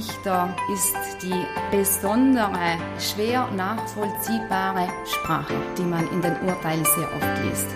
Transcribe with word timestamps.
Richter 0.00 0.56
ist 0.72 0.96
die 1.22 1.76
besondere, 1.76 2.78
schwer 2.98 3.50
nachvollziehbare 3.54 4.88
Sprache, 5.04 5.52
die 5.76 5.82
man 5.82 6.10
in 6.10 6.22
den 6.22 6.32
Urteilen 6.40 6.86
sehr 6.86 7.04
oft 7.04 7.44
liest. 7.44 7.66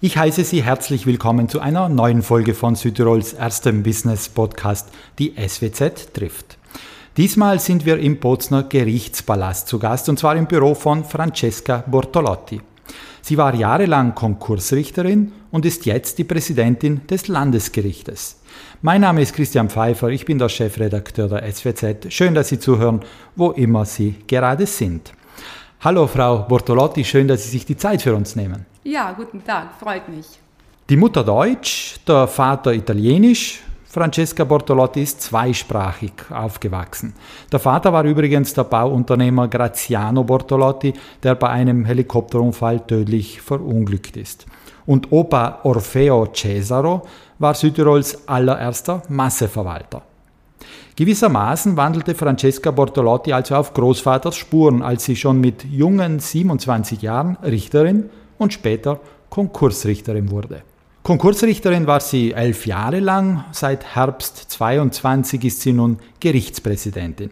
Ich 0.00 0.16
heiße 0.16 0.42
Sie 0.42 0.64
herzlich 0.64 1.06
willkommen 1.06 1.48
zu 1.48 1.60
einer 1.60 1.88
neuen 1.88 2.22
Folge 2.22 2.52
von 2.52 2.74
Südtirols 2.74 3.32
erstem 3.32 3.84
Business 3.84 4.28
Podcast, 4.28 4.88
die 5.20 5.34
SWZ 5.36 6.12
trifft. 6.12 6.58
Diesmal 7.16 7.60
sind 7.60 7.86
wir 7.86 8.00
im 8.00 8.18
Bozner 8.18 8.64
Gerichtspalast 8.64 9.68
zu 9.68 9.78
Gast 9.78 10.08
und 10.08 10.18
zwar 10.18 10.34
im 10.34 10.46
Büro 10.46 10.74
von 10.74 11.04
Francesca 11.04 11.84
Bortolotti. 11.86 12.60
Sie 13.22 13.36
war 13.36 13.54
jahrelang 13.54 14.14
Konkursrichterin 14.14 15.32
und 15.50 15.66
ist 15.66 15.86
jetzt 15.86 16.18
die 16.18 16.24
Präsidentin 16.24 17.06
des 17.06 17.28
Landesgerichtes. 17.28 18.40
Mein 18.82 19.00
Name 19.00 19.22
ist 19.22 19.34
Christian 19.34 19.68
Pfeiffer, 19.68 20.08
ich 20.08 20.24
bin 20.24 20.38
der 20.38 20.48
Chefredakteur 20.48 21.28
der 21.28 21.52
SWZ. 21.52 22.12
Schön, 22.12 22.34
dass 22.34 22.48
Sie 22.48 22.58
zuhören, 22.58 23.00
wo 23.36 23.50
immer 23.50 23.84
Sie 23.84 24.14
gerade 24.26 24.66
sind. 24.66 25.12
Hallo 25.80 26.06
Frau 26.06 26.38
Bortolotti, 26.48 27.04
schön, 27.04 27.28
dass 27.28 27.44
Sie 27.44 27.50
sich 27.50 27.66
die 27.66 27.76
Zeit 27.76 28.02
für 28.02 28.14
uns 28.14 28.34
nehmen. 28.34 28.66
Ja, 28.84 29.12
guten 29.12 29.44
Tag, 29.44 29.74
freut 29.78 30.08
mich. 30.08 30.26
Die 30.88 30.96
Mutter 30.96 31.22
Deutsch, 31.22 31.96
der 32.06 32.26
Vater 32.26 32.72
Italienisch. 32.72 33.60
Francesca 33.90 34.44
Bortolotti 34.44 35.02
ist 35.02 35.22
zweisprachig 35.22 36.12
aufgewachsen. 36.28 37.14
Der 37.50 37.58
Vater 37.58 37.90
war 37.90 38.04
übrigens 38.04 38.52
der 38.52 38.64
Bauunternehmer 38.64 39.48
Graziano 39.48 40.24
Bortolotti, 40.24 40.92
der 41.22 41.34
bei 41.36 41.48
einem 41.48 41.86
Helikopterunfall 41.86 42.80
tödlich 42.80 43.40
verunglückt 43.40 44.18
ist. 44.18 44.44
Und 44.84 45.10
Opa 45.10 45.60
Orfeo 45.62 46.26
Cesaro 46.34 47.00
war 47.38 47.54
Südtirols 47.54 48.28
allererster 48.28 49.02
Masseverwalter. 49.08 50.02
Gewissermaßen 50.94 51.78
wandelte 51.78 52.14
Francesca 52.14 52.70
Bortolotti 52.70 53.32
also 53.32 53.54
auf 53.54 53.72
Großvaters 53.72 54.36
Spuren, 54.36 54.82
als 54.82 55.06
sie 55.06 55.16
schon 55.16 55.40
mit 55.40 55.64
jungen 55.64 56.18
27 56.18 57.00
Jahren 57.00 57.38
Richterin 57.42 58.10
und 58.36 58.52
später 58.52 59.00
Konkursrichterin 59.30 60.30
wurde. 60.30 60.62
Konkursrichterin 61.08 61.86
war 61.86 62.00
sie 62.00 62.34
elf 62.34 62.66
Jahre 62.66 63.00
lang, 63.00 63.42
seit 63.52 63.94
Herbst 63.94 64.50
22 64.50 65.42
ist 65.42 65.62
sie 65.62 65.72
nun 65.72 66.00
Gerichtspräsidentin. 66.20 67.30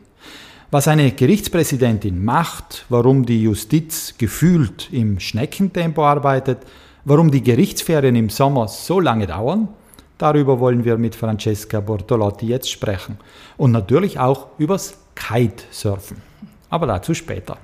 Was 0.71 0.89
eine 0.89 1.13
Gerichtspräsidentin 1.13 2.25
macht, 2.25 2.87
warum 2.89 3.27
die 3.27 3.43
Justiz 3.43 4.15
gefühlt 4.17 4.91
im 4.93 5.21
Schneckentempo 5.21 6.07
arbeitet, 6.07 6.61
warum 7.05 7.31
die 7.31 7.43
Gerichtsferien 7.43 8.17
im 8.17 8.31
Sommer 8.31 8.67
so 8.67 8.99
lange 8.99 9.27
dauern, 9.27 9.69
darüber 10.17 10.59
wollen 10.59 10.87
wir 10.87 10.97
mit 10.97 11.15
Francesca 11.15 11.81
Bortolotti 11.81 12.47
jetzt 12.47 12.71
sprechen. 12.71 13.19
Und 13.59 13.73
natürlich 13.73 14.19
auch 14.19 14.47
übers 14.57 14.97
Kitesurfen. 15.15 16.23
Aber 16.71 16.87
dazu 16.87 17.13
später. 17.13 17.59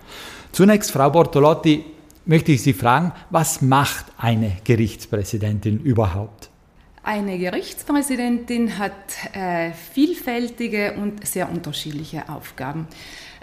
Zunächst, 0.53 0.91
Frau 0.91 1.09
Bortolotti, 1.09 1.87
möchte 2.25 2.53
ich 2.53 2.63
Sie 2.63 2.73
fragen, 2.73 3.13
was 3.31 3.63
macht 3.63 4.07
eine 4.19 4.57
Gerichtspräsidentin 4.65 5.81
überhaupt? 5.81 6.51
Eine 7.05 7.37
Gerichtspräsidentin 7.37 8.79
hat 8.79 8.93
äh, 9.33 9.73
vielfältige 9.73 10.95
und 10.95 11.27
sehr 11.27 11.51
unterschiedliche 11.51 12.29
Aufgaben. 12.29 12.87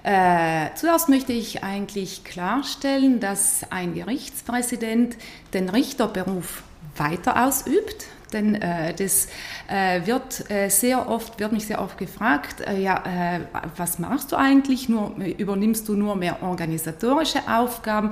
Äh, 0.04 0.70
zuerst 0.76 1.10
möchte 1.10 1.34
ich 1.34 1.62
eigentlich 1.62 2.24
klarstellen, 2.24 3.20
dass 3.20 3.70
ein 3.70 3.94
Gerichtspräsident 3.96 5.18
den 5.54 5.68
Richterberuf 5.68 6.64
weiter 6.96 7.46
ausübt. 7.46 8.06
Denn 8.34 8.56
äh, 8.56 8.94
das 8.94 9.28
äh, 9.68 10.06
wird 10.06 10.50
äh, 10.52 10.70
sehr 10.70 11.10
oft, 11.10 11.40
wird 11.40 11.52
mich 11.52 11.66
sehr 11.66 11.82
oft 11.82 11.98
gefragt, 11.98 12.62
äh, 12.62 12.80
ja, 12.80 13.04
äh, 13.06 13.40
was 13.76 14.00
machst 14.00 14.32
du 14.32 14.36
eigentlich? 14.36 14.90
Nur, 14.90 15.16
übernimmst 15.16 15.88
du 15.88 15.96
nur 15.96 16.16
mehr 16.16 16.44
organisatorische 16.44 17.40
Aufgaben? 17.48 18.12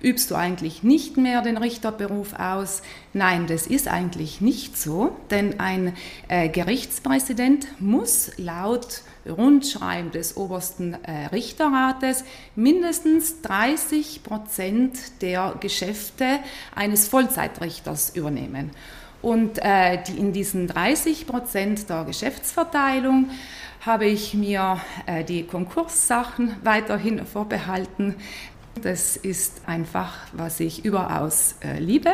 Übst 0.00 0.30
du 0.30 0.36
eigentlich 0.36 0.82
nicht 0.82 1.16
mehr 1.16 1.42
den 1.42 1.56
Richterberuf 1.56 2.34
aus? 2.34 2.82
Nein, 3.12 3.46
das 3.46 3.66
ist 3.66 3.88
eigentlich 3.88 4.40
nicht 4.40 4.78
so, 4.78 5.16
denn 5.30 5.60
ein 5.60 5.94
äh, 6.28 6.48
Gerichtspräsident 6.48 7.66
muss 7.80 8.32
laut 8.38 9.02
Rundschreiben 9.28 10.10
des 10.10 10.38
obersten 10.38 10.96
Richterrates 11.32 12.24
mindestens 12.56 13.42
30 13.42 14.22
Prozent 14.22 14.96
der 15.20 15.56
Geschäfte 15.60 16.38
eines 16.74 17.08
Vollzeitrichters 17.08 18.16
übernehmen. 18.16 18.70
Und 19.28 19.58
äh, 19.58 20.02
die, 20.02 20.16
in 20.16 20.32
diesen 20.32 20.68
30 20.68 21.26
Prozent 21.26 21.90
der 21.90 22.04
Geschäftsverteilung 22.04 23.28
habe 23.84 24.06
ich 24.06 24.32
mir 24.32 24.80
äh, 25.04 25.22
die 25.22 25.42
Konkurssachen 25.42 26.56
weiterhin 26.64 27.26
vorbehalten. 27.26 28.14
Das 28.80 29.18
ist 29.18 29.60
einfach, 29.66 30.14
was 30.32 30.60
ich 30.60 30.82
überaus 30.82 31.56
äh, 31.60 31.78
liebe. 31.78 32.10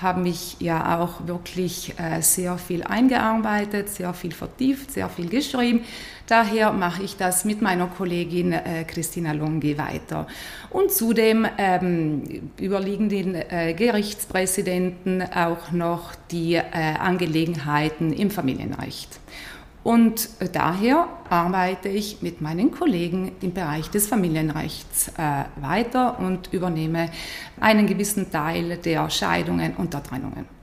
Habe 0.00 0.20
mich 0.20 0.56
ja 0.60 0.98
auch 0.98 1.26
wirklich 1.26 1.94
äh, 1.98 2.22
sehr 2.22 2.56
viel 2.58 2.82
eingearbeitet, 2.82 3.88
sehr 3.88 4.14
viel 4.14 4.32
vertieft, 4.32 4.92
sehr 4.92 5.08
viel 5.08 5.28
geschrieben. 5.28 5.84
Daher 6.26 6.72
mache 6.72 7.02
ich 7.02 7.16
das 7.16 7.44
mit 7.44 7.60
meiner 7.60 7.86
Kollegin 7.86 8.52
äh, 8.52 8.84
Christina 8.84 9.32
Longi 9.32 9.76
weiter. 9.76 10.26
Und 10.70 10.92
zudem 10.92 11.46
ähm, 11.58 12.50
überliegen 12.58 13.08
den 13.08 13.34
äh, 13.34 13.74
Gerichtspräsidenten 13.74 15.22
auch 15.22 15.72
noch 15.72 16.14
die 16.30 16.58
Angelegenheiten 16.58 18.12
im 18.12 18.30
Familienrecht. 18.30 19.20
Und 19.82 20.28
daher 20.52 21.08
arbeite 21.30 21.88
ich 21.88 22.20
mit 22.20 22.40
meinen 22.40 22.70
Kollegen 22.70 23.32
im 23.40 23.54
Bereich 23.54 23.88
des 23.88 24.08
Familienrechts 24.08 25.08
äh, 25.16 25.44
weiter 25.60 26.18
und 26.18 26.52
übernehme 26.52 27.10
einen 27.58 27.86
gewissen 27.86 28.30
Teil 28.30 28.76
der 28.76 29.08
Scheidungen 29.08 29.74
und 29.76 29.94
der 29.94 30.02
Trennungen. 30.02 30.59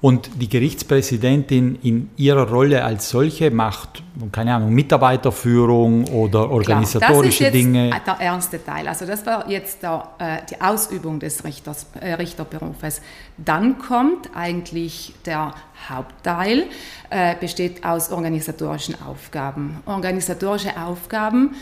Und 0.00 0.30
die 0.40 0.48
Gerichtspräsidentin 0.48 1.76
in 1.82 2.10
ihrer 2.16 2.48
Rolle 2.48 2.84
als 2.84 3.08
solche 3.08 3.50
macht, 3.50 4.04
keine 4.30 4.54
Ahnung, 4.54 4.72
Mitarbeiterführung 4.72 6.04
oder 6.08 6.50
organisatorische 6.50 7.38
Klar, 7.38 7.50
das 7.50 7.58
ist 7.58 7.64
Dinge. 7.64 7.90
Jetzt 7.90 8.06
der 8.06 8.20
ernste 8.20 8.64
Teil. 8.64 8.86
Also 8.86 9.06
das 9.06 9.26
war 9.26 9.50
jetzt 9.50 9.82
der, 9.82 10.08
äh, 10.18 10.38
die 10.48 10.60
Ausübung 10.60 11.18
des 11.18 11.42
Richters, 11.44 11.86
äh, 12.00 12.12
Richterberufes. 12.14 13.02
Dann 13.38 13.78
kommt 13.78 14.30
eigentlich 14.36 15.14
der 15.26 15.52
Hauptteil, 15.88 16.66
äh, 17.10 17.34
besteht 17.34 17.84
aus 17.84 18.12
organisatorischen 18.12 19.02
Aufgaben. 19.02 19.80
Organisatorische 19.86 20.76
Aufgaben 20.80 21.54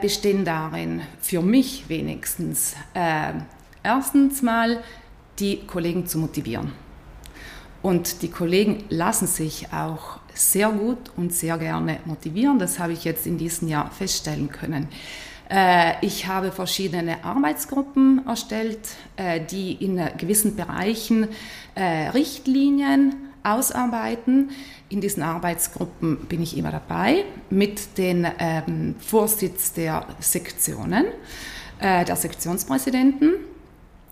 bestehen 0.00 0.46
darin, 0.46 1.02
für 1.20 1.42
mich 1.42 1.90
wenigstens, 1.90 2.74
erstens 3.82 4.40
mal 4.40 4.78
die 5.38 5.58
Kollegen 5.66 6.06
zu 6.06 6.16
motivieren 6.16 6.72
und 7.82 8.22
die 8.22 8.30
Kollegen 8.30 8.84
lassen 8.88 9.26
sich 9.26 9.72
auch 9.72 10.18
sehr 10.34 10.70
gut 10.70 10.98
und 11.16 11.32
sehr 11.32 11.58
gerne 11.58 12.00
motivieren. 12.04 12.58
Das 12.58 12.78
habe 12.78 12.92
ich 12.92 13.04
jetzt 13.04 13.26
in 13.26 13.38
diesem 13.38 13.68
Jahr 13.68 13.90
feststellen 13.90 14.50
können. 14.50 14.88
Äh, 15.50 15.94
ich 16.04 16.26
habe 16.26 16.52
verschiedene 16.52 17.24
Arbeitsgruppen 17.24 18.26
erstellt, 18.26 18.80
äh, 19.16 19.40
die 19.40 19.72
in 19.72 20.00
gewissen 20.18 20.56
Bereichen 20.56 21.28
äh, 21.74 22.08
Richtlinien 22.10 23.14
ausarbeiten. 23.42 24.50
In 24.90 25.00
diesen 25.00 25.22
Arbeitsgruppen 25.22 26.26
bin 26.26 26.42
ich 26.42 26.56
immer 26.56 26.70
dabei 26.70 27.24
mit 27.50 27.96
dem 27.96 28.26
ähm, 28.38 28.96
Vorsitz 28.98 29.72
der 29.72 30.06
Sektionen, 30.20 31.06
der 31.80 32.16
Sektionspräsidenten 32.16 33.34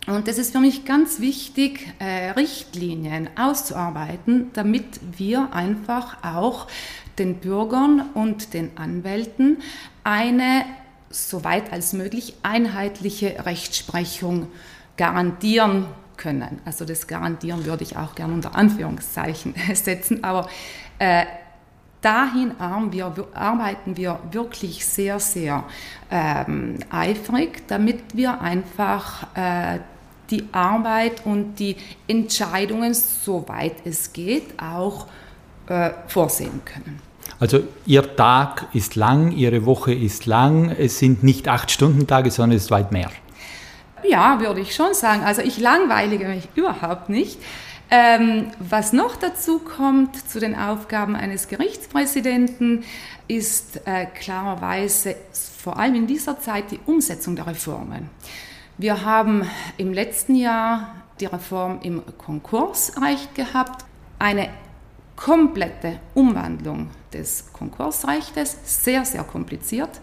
und 0.06 0.28
es 0.28 0.38
ist 0.38 0.52
für 0.52 0.60
mich 0.60 0.84
ganz 0.84 1.20
wichtig, 1.20 1.92
äh, 1.98 2.30
Richtlinien 2.30 3.28
auszuarbeiten, 3.36 4.50
damit 4.52 5.00
wir 5.16 5.52
einfach 5.52 6.22
auch 6.22 6.68
den 7.18 7.36
Bürgern 7.36 8.10
und 8.14 8.54
den 8.54 8.76
Anwälten 8.76 9.58
eine 10.04 10.64
soweit 11.10 11.72
als 11.72 11.92
möglich 11.92 12.34
einheitliche 12.42 13.44
Rechtsprechung 13.46 14.48
garantieren 14.96 15.86
können. 16.16 16.60
Also 16.64 16.84
das 16.84 17.06
Garantieren 17.06 17.64
würde 17.64 17.84
ich 17.84 17.96
auch 17.96 18.14
gerne 18.14 18.34
unter 18.34 18.54
Anführungszeichen 18.54 19.54
setzen, 19.74 20.24
aber 20.24 20.48
äh, 20.98 21.24
dahin 22.00 22.52
arbeiten 22.60 23.96
wir 23.96 24.20
wirklich 24.30 24.86
sehr, 24.86 25.18
sehr 25.18 25.64
ähm, 26.10 26.78
eifrig, 26.90 27.66
damit 27.66 28.16
wir 28.16 28.40
einfach 28.40 29.26
äh, 29.34 29.80
die 30.30 30.44
Arbeit 30.52 31.24
und 31.24 31.58
die 31.58 31.76
Entscheidungen, 32.06 32.94
soweit 32.94 33.74
es 33.84 34.12
geht, 34.12 34.60
auch 34.60 35.06
äh, 35.68 35.90
vorsehen 36.08 36.62
können. 36.64 37.00
Also 37.38 37.60
Ihr 37.84 38.16
Tag 38.16 38.66
ist 38.72 38.94
lang, 38.94 39.32
Ihre 39.32 39.66
Woche 39.66 39.92
ist 39.92 40.26
lang, 40.26 40.70
es 40.70 40.98
sind 40.98 41.22
nicht 41.22 41.48
acht 41.48 41.70
Stunden 41.70 42.06
Tage, 42.06 42.30
sondern 42.30 42.56
es 42.56 42.64
ist 42.64 42.70
weit 42.70 42.92
mehr. 42.92 43.10
Ja, 44.08 44.40
würde 44.40 44.60
ich 44.60 44.74
schon 44.74 44.94
sagen. 44.94 45.22
Also 45.24 45.42
ich 45.42 45.58
langweilige 45.58 46.28
mich 46.28 46.48
überhaupt 46.54 47.08
nicht. 47.08 47.38
Ähm, 47.90 48.48
was 48.58 48.92
noch 48.92 49.16
dazu 49.16 49.58
kommt 49.58 50.28
zu 50.28 50.40
den 50.40 50.56
Aufgaben 50.56 51.14
eines 51.14 51.46
Gerichtspräsidenten, 51.46 52.84
ist 53.28 53.80
äh, 53.86 54.06
klarerweise 54.06 55.16
vor 55.32 55.78
allem 55.78 55.94
in 55.94 56.06
dieser 56.06 56.40
Zeit 56.40 56.70
die 56.70 56.80
Umsetzung 56.86 57.36
der 57.36 57.46
Reformen. 57.46 58.10
Wir 58.78 59.06
haben 59.06 59.48
im 59.78 59.94
letzten 59.94 60.34
Jahr 60.34 60.88
die 61.18 61.24
Reform 61.24 61.78
im 61.82 62.02
Konkursrecht 62.18 63.34
gehabt, 63.34 63.86
eine 64.18 64.50
komplette 65.16 65.98
Umwandlung 66.12 66.90
des 67.10 67.50
Konkursrechtes, 67.54 68.58
sehr, 68.84 69.06
sehr 69.06 69.24
kompliziert. 69.24 70.02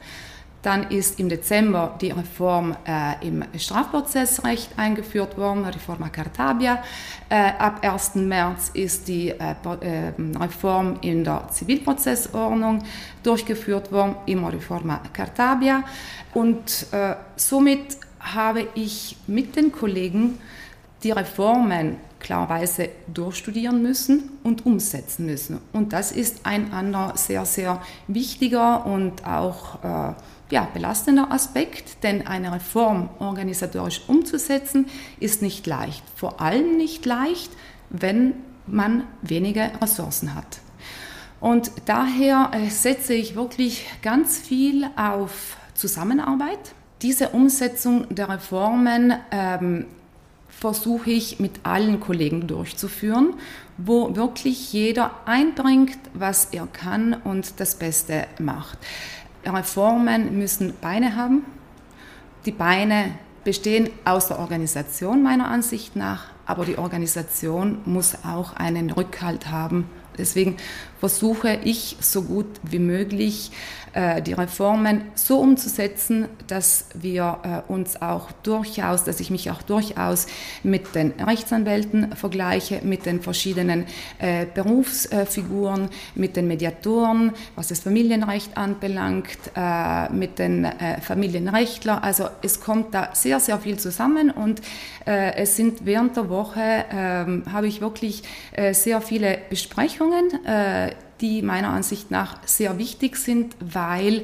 Dann 0.64 0.90
ist 0.90 1.20
im 1.20 1.30
Dezember 1.30 1.96
die 2.02 2.10
Reform 2.10 2.76
äh, 2.88 3.28
im 3.28 3.44
Strafprozessrecht 3.56 4.72
eingeführt 4.80 5.38
worden, 5.38 5.66
Reforma 5.66 6.10
Cartabia. 6.10 6.82
Äh, 7.30 7.52
ab 7.60 7.86
1. 7.86 8.16
März 8.16 8.72
ist 8.74 9.08
die 9.08 9.30
äh, 9.30 9.56
ähm, 9.82 10.36
Reform 10.36 10.98
in 11.02 11.24
der 11.24 11.48
Zivilprozessordnung 11.52 12.82
durchgeführt 13.22 13.92
worden, 13.92 14.16
immer 14.26 14.52
Reforma 14.52 15.00
Cartabia. 15.14 15.84
Und 16.34 16.88
äh, 16.92 17.16
somit 17.36 17.98
habe 18.24 18.68
ich 18.76 19.18
mit 19.28 19.56
den 19.56 19.72
Kollegen 19.72 20.40
die 21.04 21.12
Reformen 21.12 21.98
klarerweise 22.20 22.90
durchstudieren 23.14 23.82
müssen 23.82 24.30
und 24.44 24.66
umsetzen 24.66 25.26
müssen. 25.26 25.60
Und 25.74 25.94
das 25.94 26.12
ist 26.12 26.46
ein 26.46 26.72
anderer 26.72 27.18
sehr, 27.18 27.46
sehr 27.46 27.82
wichtiger 28.08 28.86
und 28.86 29.26
auch 29.28 29.84
äh, 29.84 30.14
ja, 30.50 30.68
belastender 30.74 31.32
Aspekt, 31.32 32.04
denn 32.04 32.26
eine 32.26 32.54
Reform 32.54 33.10
organisatorisch 33.20 34.02
umzusetzen 34.08 34.88
ist 35.20 35.42
nicht 35.42 35.68
leicht. 35.68 36.04
Vor 36.16 36.42
allem 36.42 36.78
nicht 36.78 37.06
leicht, 37.06 37.52
wenn 37.90 38.34
man 38.66 39.04
wenige 39.22 39.72
Ressourcen 39.82 40.34
hat. 40.36 40.62
Und 41.42 41.72
daher 41.86 42.52
äh, 42.54 42.70
setze 42.70 43.14
ich 43.14 43.36
wirklich 43.36 43.86
ganz 44.02 44.38
viel 44.38 44.88
auf 44.96 45.58
Zusammenarbeit. 45.74 46.74
Diese 47.04 47.30
Umsetzung 47.30 48.16
der 48.16 48.30
Reformen 48.30 49.14
ähm, 49.30 49.88
versuche 50.48 51.12
ich 51.12 51.38
mit 51.38 51.52
allen 51.64 52.00
Kollegen 52.00 52.48
durchzuführen, 52.48 53.34
wo 53.78 54.16
wirklich 54.16 54.72
jeder 54.72 55.12
einbringt, 55.26 55.98
was 56.14 56.46
er 56.54 56.66
kann 56.66 57.14
und 57.14 57.60
das 57.60 57.76
Beste 57.76 58.26
macht. 58.40 58.78
Reformen 59.46 60.38
müssen 60.38 60.74
Beine 60.80 61.18
haben. 61.18 61.44
Die 62.46 62.54
Beine 62.54 63.12
bestehen 63.44 63.90
aus 64.06 64.30
der 64.30 64.40
Organisation 64.40 65.24
meiner 65.24 65.50
Ansicht 65.50 65.98
nach, 65.98 66.28
aber 66.46 66.64
die 66.64 66.78
Organisation 66.78 67.80
muss 67.84 68.16
auch 68.24 68.54
einen 68.54 68.90
Rückhalt 68.90 69.52
haben. 69.52 69.90
Deswegen 70.18 70.56
versuche 71.04 71.60
ich 71.66 71.98
so 72.00 72.22
gut 72.22 72.48
wie 72.64 72.80
möglich 72.80 73.52
äh, 73.94 74.24
die 74.24 74.34
Reformen 74.34 75.04
so 75.14 75.40
umzusetzen, 75.40 76.26
dass 76.48 76.86
wir 76.96 77.64
äh, 77.68 77.72
uns 77.72 78.02
auch 78.02 78.32
durchaus, 78.42 79.04
dass 79.04 79.20
ich 79.20 79.30
mich 79.30 79.52
auch 79.52 79.62
durchaus 79.62 80.26
mit 80.64 80.96
den 80.96 81.12
Rechtsanwälten 81.12 82.16
vergleiche, 82.16 82.80
mit 82.84 83.06
den 83.06 83.22
verschiedenen 83.22 83.86
äh, 84.18 84.48
Berufsfiguren, 84.52 85.90
mit 86.16 86.36
den 86.36 86.48
Mediatoren, 86.48 87.34
was 87.56 87.68
das 87.68 87.82
Familienrecht 87.82 88.58
anbelangt, 88.58 89.38
mit 90.12 90.40
den 90.40 90.68
Familienrechtlern. 91.02 92.00
Also 92.00 92.28
es 92.42 92.60
kommt 92.60 92.94
da 92.94 93.10
sehr, 93.14 93.40
sehr 93.40 93.60
viel 93.60 93.78
zusammen 93.78 94.32
und 94.32 94.62
es 95.06 95.56
sind 95.56 95.86
während 95.86 96.16
der 96.16 96.30
Woche, 96.30 96.86
ähm, 96.92 97.44
habe 97.52 97.68
ich 97.68 97.82
wirklich 97.82 98.24
sehr 98.72 99.02
viele 99.02 99.40
Besprechungen 99.50 100.32
die 101.24 101.42
meiner 101.42 101.70
Ansicht 101.70 102.12
nach 102.12 102.38
sehr 102.46 102.78
wichtig 102.78 103.16
sind, 103.16 103.56
weil 103.60 104.24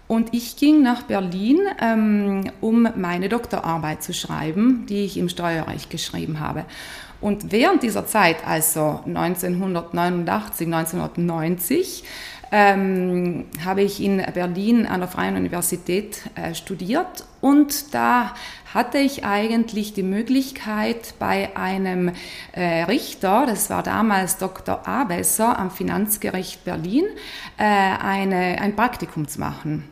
Und 0.08 0.34
ich 0.34 0.56
ging 0.58 0.82
nach 0.82 1.04
Berlin, 1.04 1.60
ähm, 1.80 2.50
um 2.60 2.90
meine 2.98 3.30
Doktorarbeit 3.30 4.02
zu 4.04 4.14
schreiben, 4.14 4.86
die 4.90 5.06
ich 5.06 5.18
im 5.18 5.30
Steuerrecht 5.30 5.90
geschrieben 5.90 6.42
habe. 6.42 6.66
Und 7.22 7.52
während 7.52 7.84
dieser 7.84 8.08
Zeit, 8.08 8.46
also 8.46 9.02
1989, 9.06 10.68
1990, 10.68 12.04
ähm, 12.52 13.46
habe 13.64 13.82
ich 13.82 14.02
in 14.02 14.18
Berlin 14.34 14.86
an 14.86 15.00
der 15.00 15.10
Freien 15.10 15.36
Universität 15.38 16.24
äh, 16.36 16.54
studiert 16.54 17.26
und 17.40 17.94
da 17.94 18.34
hatte 18.74 18.98
ich 18.98 19.26
eigentlich 19.26 19.94
die 19.94 20.04
Möglichkeit, 20.04 21.16
bei 21.20 21.56
einem 21.56 22.12
äh, 22.54 22.84
Richter, 22.84 23.46
das 23.46 23.70
war 23.70 23.84
damals 23.84 24.38
Dr. 24.38 24.88
Abesser 24.88 25.58
am 25.58 25.72
Finanzgericht 25.72 26.64
Berlin, 26.64 27.06
äh, 27.58 27.64
eine, 27.64 28.62
ein 28.62 28.76
Praktikum 28.76 29.28
zu 29.28 29.40
machen. 29.40 29.91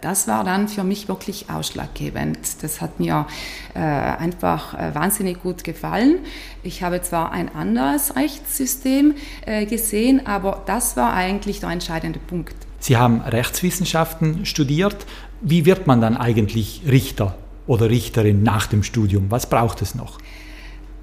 Das 0.00 0.28
war 0.28 0.44
dann 0.44 0.68
für 0.68 0.84
mich 0.84 1.08
wirklich 1.08 1.50
ausschlaggebend. 1.50 2.62
Das 2.62 2.80
hat 2.80 3.00
mir 3.00 3.26
äh, 3.74 3.78
einfach 3.78 4.74
äh, 4.74 4.94
wahnsinnig 4.94 5.42
gut 5.42 5.64
gefallen. 5.64 6.20
Ich 6.62 6.82
habe 6.82 7.02
zwar 7.02 7.32
ein 7.32 7.52
anderes 7.54 8.14
Rechtssystem 8.14 9.14
äh, 9.44 9.66
gesehen, 9.66 10.26
aber 10.26 10.62
das 10.66 10.96
war 10.96 11.14
eigentlich 11.14 11.60
der 11.60 11.70
entscheidende 11.70 12.20
Punkt. 12.20 12.54
Sie 12.78 12.96
haben 12.96 13.20
Rechtswissenschaften 13.22 14.46
studiert. 14.46 15.06
Wie 15.40 15.66
wird 15.66 15.86
man 15.86 16.00
dann 16.00 16.16
eigentlich 16.16 16.82
Richter 16.86 17.36
oder 17.66 17.90
Richterin 17.90 18.42
nach 18.42 18.68
dem 18.68 18.84
Studium? 18.84 19.30
Was 19.30 19.48
braucht 19.48 19.82
es 19.82 19.96
noch? 19.96 20.18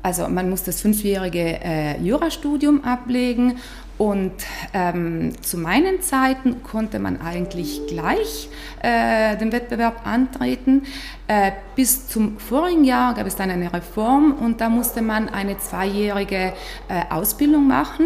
Also 0.06 0.28
man 0.28 0.52
muss 0.52 0.62
das 0.62 0.82
fünfjährige 0.82 1.60
äh, 1.64 2.00
Jurastudium 2.00 2.84
ablegen 2.84 3.58
und 3.98 4.34
ähm, 4.72 5.32
zu 5.42 5.58
meinen 5.58 6.00
Zeiten 6.04 6.62
konnte 6.62 7.00
man 7.00 7.20
eigentlich 7.22 7.82
gleich 7.88 8.48
äh, 8.84 9.36
den 9.36 9.52
Wettbewerb 9.52 10.06
antreten. 10.06 10.84
Äh, 11.28 11.54
bis 11.76 12.08
zum 12.08 12.38
vorigen 12.38 12.84
Jahr 12.84 13.16
gab 13.16 13.26
es 13.26 13.36
dann 13.36 13.50
eine 13.50 13.74
Reform 13.74 14.34
und 14.34 14.62
da 14.62 14.70
musste 14.70 15.02
man 15.02 15.28
eine 15.28 15.58
zweijährige 15.58 16.54
äh, 16.88 17.02
Ausbildung 17.10 17.68
machen. 17.68 18.06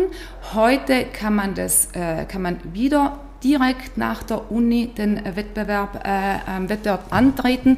Heute 0.54 1.04
kann 1.04 1.36
man, 1.36 1.54
das, 1.54 1.90
äh, 1.92 2.24
kann 2.30 2.44
man 2.44 2.60
wieder 2.72 3.20
direkt 3.44 3.98
nach 3.98 4.24
der 4.24 4.50
Uni 4.50 4.88
den 4.88 5.20
Wettbewerb, 5.36 6.08
äh, 6.08 6.70
Wettbewerb 6.70 7.12
antreten. 7.12 7.78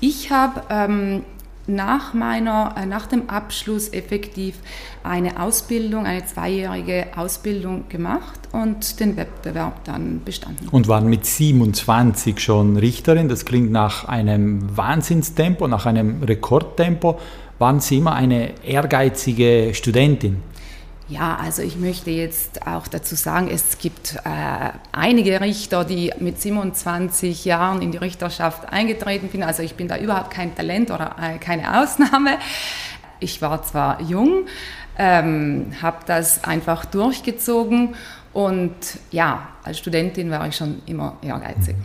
Ich 0.00 0.30
habe 0.30 0.62
ähm, 0.68 1.24
nach, 1.66 2.14
meiner, 2.14 2.74
äh, 2.76 2.86
nach 2.86 3.06
dem 3.06 3.28
Abschluss 3.30 3.92
effektiv 3.92 4.56
eine 5.02 5.40
Ausbildung, 5.40 6.06
eine 6.06 6.24
zweijährige 6.24 7.06
Ausbildung 7.16 7.88
gemacht 7.88 8.40
und 8.52 9.00
den 9.00 9.16
Wettbewerb 9.16 9.84
dann 9.84 10.22
bestanden. 10.24 10.68
Und 10.68 10.88
waren 10.88 11.08
mit 11.08 11.26
27 11.26 12.40
schon 12.40 12.76
Richterin. 12.76 13.28
Das 13.28 13.44
klingt 13.44 13.70
nach 13.70 14.06
einem 14.06 14.76
Wahnsinnstempo, 14.76 15.68
nach 15.68 15.86
einem 15.86 16.22
Rekordtempo. 16.22 17.18
Waren 17.58 17.80
Sie 17.80 17.98
immer 17.98 18.14
eine 18.14 18.64
ehrgeizige 18.64 19.70
Studentin? 19.72 20.42
Ja, 21.12 21.36
also 21.36 21.60
ich 21.60 21.76
möchte 21.76 22.10
jetzt 22.10 22.66
auch 22.66 22.88
dazu 22.88 23.16
sagen, 23.16 23.50
es 23.52 23.76
gibt 23.76 24.16
äh, 24.24 24.70
einige 24.92 25.42
Richter, 25.42 25.84
die 25.84 26.10
mit 26.20 26.40
27 26.40 27.44
Jahren 27.44 27.82
in 27.82 27.92
die 27.92 27.98
Richterschaft 27.98 28.72
eingetreten 28.72 29.28
sind. 29.30 29.42
Also 29.42 29.62
ich 29.62 29.74
bin 29.74 29.88
da 29.88 29.98
überhaupt 29.98 30.30
kein 30.30 30.54
Talent 30.54 30.90
oder 30.90 31.16
äh, 31.20 31.36
keine 31.36 31.82
Ausnahme. 31.82 32.38
Ich 33.20 33.42
war 33.42 33.62
zwar 33.62 34.00
jung, 34.00 34.46
ähm, 34.96 35.74
habe 35.82 35.98
das 36.06 36.44
einfach 36.44 36.86
durchgezogen 36.86 37.94
und 38.32 38.74
ja, 39.10 39.48
als 39.64 39.80
Studentin 39.80 40.30
war 40.30 40.48
ich 40.48 40.56
schon 40.56 40.80
immer 40.86 41.18
ehrgeizig. 41.20 41.76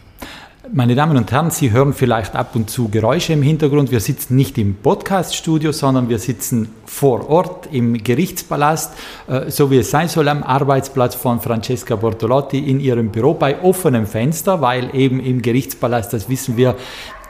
Meine 0.73 0.95
Damen 0.95 1.15
und 1.15 1.31
Herren, 1.31 1.49
Sie 1.49 1.71
hören 1.71 1.93
vielleicht 1.93 2.35
ab 2.35 2.55
und 2.55 2.69
zu 2.69 2.89
Geräusche 2.89 3.31
im 3.31 3.41
Hintergrund. 3.41 3.89
Wir 3.89 4.01
sitzen 4.01 4.35
nicht 4.35 4.57
im 4.57 4.75
Podcaststudio, 4.75 5.71
sondern 5.71 6.09
wir 6.09 6.19
sitzen 6.19 6.69
vor 6.85 7.29
Ort 7.29 7.69
im 7.71 8.03
Gerichtspalast, 8.03 8.93
äh, 9.27 9.49
so 9.49 9.71
wie 9.71 9.77
es 9.77 9.91
sein 9.91 10.09
soll, 10.09 10.27
am 10.27 10.43
Arbeitsplatz 10.43 11.15
von 11.15 11.39
Francesca 11.39 11.95
Bortolotti 11.95 12.59
in 12.59 12.81
ihrem 12.81 13.09
Büro 13.09 13.33
bei 13.33 13.61
offenem 13.61 14.07
Fenster, 14.07 14.59
weil 14.61 14.93
eben 14.93 15.21
im 15.21 15.41
Gerichtspalast, 15.41 16.11
das 16.11 16.27
wissen 16.27 16.57
wir, 16.57 16.75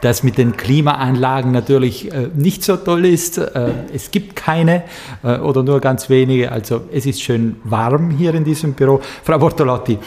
das 0.00 0.22
mit 0.22 0.38
den 0.38 0.56
Klimaanlagen 0.56 1.52
natürlich 1.52 2.12
äh, 2.12 2.28
nicht 2.34 2.64
so 2.64 2.76
toll 2.76 3.04
ist. 3.04 3.38
Äh, 3.38 3.70
es 3.94 4.10
gibt 4.10 4.34
keine 4.36 4.84
oder 5.22 5.62
nur 5.62 5.80
ganz 5.80 6.08
wenige. 6.08 6.52
Also 6.52 6.82
es 6.92 7.04
ist 7.04 7.20
schön 7.20 7.56
warm 7.64 8.10
hier 8.10 8.34
in 8.34 8.44
diesem 8.44 8.74
Büro. 8.74 9.00
Frau 9.24 9.38
Bortolotti, 9.38 9.98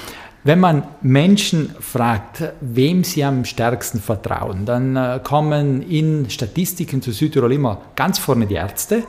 wenn 0.43 0.59
man 0.59 0.83
Menschen 1.01 1.69
fragt, 1.79 2.43
wem 2.61 3.03
sie 3.03 3.23
am 3.23 3.45
stärksten 3.45 3.99
vertrauen, 3.99 4.65
dann 4.65 4.95
äh, 4.95 5.19
kommen 5.23 5.83
in 5.83 6.29
Statistiken 6.29 7.01
zu 7.01 7.11
Südtirol 7.11 7.53
immer 7.53 7.81
ganz 7.95 8.17
vorne 8.17 8.47
die 8.47 8.55
Ärzte, 8.55 9.03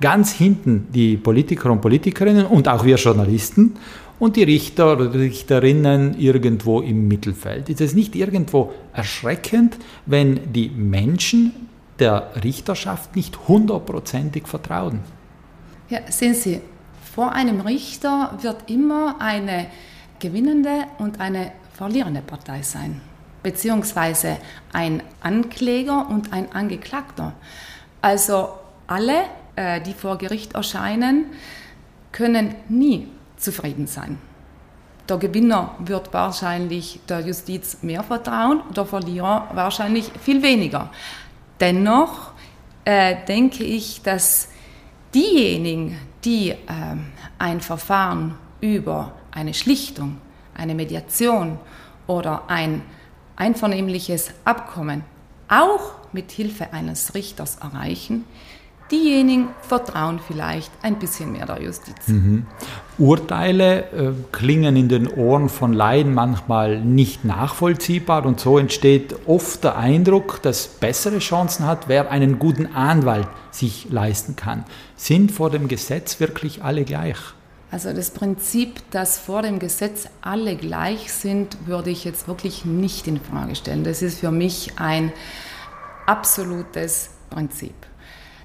ganz 0.00 0.32
hinten 0.32 0.88
die 0.92 1.16
Politiker 1.16 1.70
und 1.70 1.80
Politikerinnen 1.80 2.46
und 2.46 2.68
auch 2.68 2.84
wir 2.84 2.96
Journalisten 2.96 3.74
und 4.20 4.36
die 4.36 4.44
Richter 4.44 4.92
oder 4.92 5.12
Richterinnen 5.12 6.16
irgendwo 6.18 6.80
im 6.80 7.08
Mittelfeld. 7.08 7.68
Ist 7.68 7.80
es 7.80 7.94
nicht 7.94 8.14
irgendwo 8.14 8.72
erschreckend, 8.92 9.76
wenn 10.06 10.52
die 10.52 10.68
Menschen 10.68 11.68
der 11.98 12.30
Richterschaft 12.44 13.16
nicht 13.16 13.48
hundertprozentig 13.48 14.46
vertrauen? 14.46 15.00
Ja, 15.88 16.00
sehen 16.08 16.34
Sie, 16.34 16.60
vor 17.14 17.32
einem 17.32 17.60
Richter 17.60 18.38
wird 18.40 18.70
immer 18.70 19.16
eine 19.18 19.66
gewinnende 20.20 20.86
und 20.98 21.20
eine 21.20 21.52
verlierende 21.72 22.20
Partei 22.20 22.62
sein, 22.62 23.00
beziehungsweise 23.42 24.36
ein 24.72 25.02
Ankläger 25.20 26.08
und 26.08 26.32
ein 26.32 26.52
Angeklagter. 26.52 27.32
Also 28.02 28.50
alle, 28.86 29.22
äh, 29.56 29.80
die 29.80 29.94
vor 29.94 30.18
Gericht 30.18 30.54
erscheinen, 30.54 31.26
können 32.12 32.54
nie 32.68 33.08
zufrieden 33.36 33.86
sein. 33.86 34.18
Der 35.08 35.16
Gewinner 35.16 35.74
wird 35.80 36.12
wahrscheinlich 36.12 37.00
der 37.08 37.20
Justiz 37.20 37.78
mehr 37.82 38.02
vertrauen, 38.04 38.62
der 38.76 38.86
Verlierer 38.86 39.48
wahrscheinlich 39.54 40.12
viel 40.22 40.42
weniger. 40.42 40.90
Dennoch 41.58 42.32
äh, 42.84 43.16
denke 43.26 43.64
ich, 43.64 44.02
dass 44.02 44.48
diejenigen, 45.14 45.98
die 46.24 46.50
äh, 46.50 46.56
ein 47.38 47.60
Verfahren 47.60 48.36
über 48.60 49.12
eine 49.32 49.54
Schlichtung, 49.54 50.18
eine 50.54 50.74
Mediation 50.74 51.58
oder 52.06 52.44
ein 52.48 52.82
einvernehmliches 53.36 54.32
Abkommen 54.44 55.02
auch 55.48 55.92
mit 56.12 56.30
Hilfe 56.30 56.72
eines 56.72 57.14
Richters 57.14 57.56
erreichen, 57.56 58.24
diejenigen 58.90 59.48
vertrauen 59.62 60.20
vielleicht 60.26 60.70
ein 60.82 60.98
bisschen 60.98 61.32
mehr 61.32 61.46
der 61.46 61.62
Justiz. 61.62 62.08
Mhm. 62.08 62.46
Urteile 62.98 63.84
äh, 63.92 64.12
klingen 64.32 64.76
in 64.76 64.88
den 64.88 65.08
Ohren 65.08 65.48
von 65.48 65.72
Laien 65.72 66.12
manchmal 66.12 66.80
nicht 66.80 67.24
nachvollziehbar 67.24 68.26
und 68.26 68.40
so 68.40 68.58
entsteht 68.58 69.14
oft 69.26 69.64
der 69.64 69.76
Eindruck, 69.76 70.42
dass 70.42 70.66
bessere 70.66 71.20
Chancen 71.20 71.66
hat, 71.66 71.88
wer 71.88 72.10
einen 72.10 72.38
guten 72.38 72.66
Anwalt 72.74 73.28
sich 73.50 73.88
leisten 73.90 74.36
kann. 74.36 74.64
Sind 74.96 75.30
vor 75.30 75.50
dem 75.50 75.68
Gesetz 75.68 76.20
wirklich 76.20 76.62
alle 76.62 76.84
gleich? 76.84 77.16
Also 77.70 77.92
das 77.92 78.10
Prinzip, 78.10 78.82
dass 78.90 79.18
vor 79.18 79.42
dem 79.42 79.60
Gesetz 79.60 80.08
alle 80.22 80.56
gleich 80.56 81.12
sind, 81.12 81.66
würde 81.66 81.90
ich 81.90 82.04
jetzt 82.04 82.26
wirklich 82.26 82.64
nicht 82.64 83.06
in 83.06 83.20
Frage 83.20 83.54
stellen. 83.54 83.84
Das 83.84 84.02
ist 84.02 84.20
für 84.20 84.32
mich 84.32 84.78
ein 84.78 85.12
absolutes 86.06 87.10
Prinzip. 87.30 87.74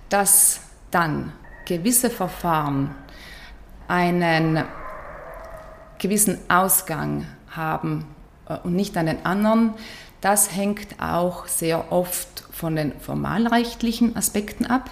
Dass 0.09 0.61
dann 0.91 1.33
gewisse 1.65 2.11
Verfahren 2.11 2.93
einen 3.87 4.63
gewissen 5.97 6.37
Ausgang 6.47 7.25
haben 7.49 8.05
äh, 8.47 8.57
und 8.63 8.75
nicht 8.75 8.95
einen 8.95 9.25
anderen, 9.25 9.73
das 10.21 10.55
hängt 10.55 10.99
auch 11.01 11.47
sehr 11.47 11.91
oft 11.91 12.45
von 12.51 12.75
den 12.75 12.93
formalrechtlichen 12.99 14.15
Aspekten 14.15 14.65
ab. 14.65 14.89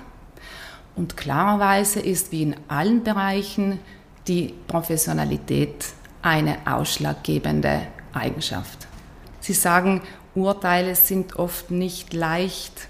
Und 0.96 1.18
klarerweise 1.18 2.00
ist 2.00 2.32
wie 2.32 2.44
in 2.44 2.56
allen 2.68 3.04
Bereichen 3.04 3.80
die 4.28 4.54
Professionalität 4.68 5.86
eine 6.22 6.58
ausschlaggebende 6.66 7.88
Eigenschaft. 8.14 8.88
Sie 9.40 9.54
sagen, 9.54 10.02
Urteile 10.36 10.96
sind 10.96 11.36
oft 11.36 11.70
nicht 11.70 12.14
leicht 12.14 12.88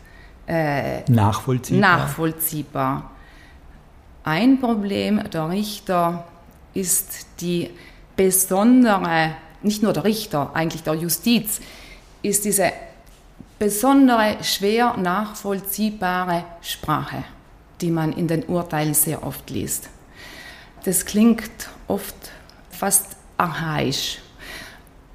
äh, 0.48 1.10
nachvollziehbar. 1.12 1.98
nachvollziehbar. 1.98 3.12
Ein 4.24 4.60
Problem 4.60 5.22
der 5.32 5.50
Richter 5.50 6.26
ist 6.74 7.28
die 7.42 7.70
besondere, 8.16 9.32
nicht 9.62 9.84
nur 9.84 9.94
der 9.94 10.04
Richter, 10.04 10.52
eigentlich 10.54 10.84
der 10.84 10.94
Justiz, 10.94 11.60
ist 12.22 12.46
diese 12.46 12.72
besondere, 13.60 14.38
schwer 14.44 14.96
nachvollziehbare 14.98 16.46
Sprache, 16.62 17.24
die 17.82 17.92
man 17.92 18.14
in 18.14 18.28
den 18.28 18.44
Urteilen 18.46 18.94
sehr 18.94 19.26
oft 19.26 19.50
liest 19.50 19.90
das 20.86 21.06
klingt 21.06 21.70
oft 21.88 22.16
fast 22.70 23.16
archaisch. 23.38 24.20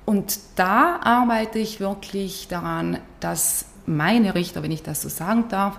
Und 0.04 0.38
da 0.56 1.00
arbeite 1.02 1.58
ich 1.58 1.80
wirklich 1.80 2.48
daran, 2.48 2.98
dass 3.20 3.64
meine 3.86 4.34
Richter, 4.34 4.62
wenn 4.62 4.70
ich 4.70 4.82
das 4.82 5.00
so 5.02 5.08
sagen 5.08 5.48
darf, 5.48 5.78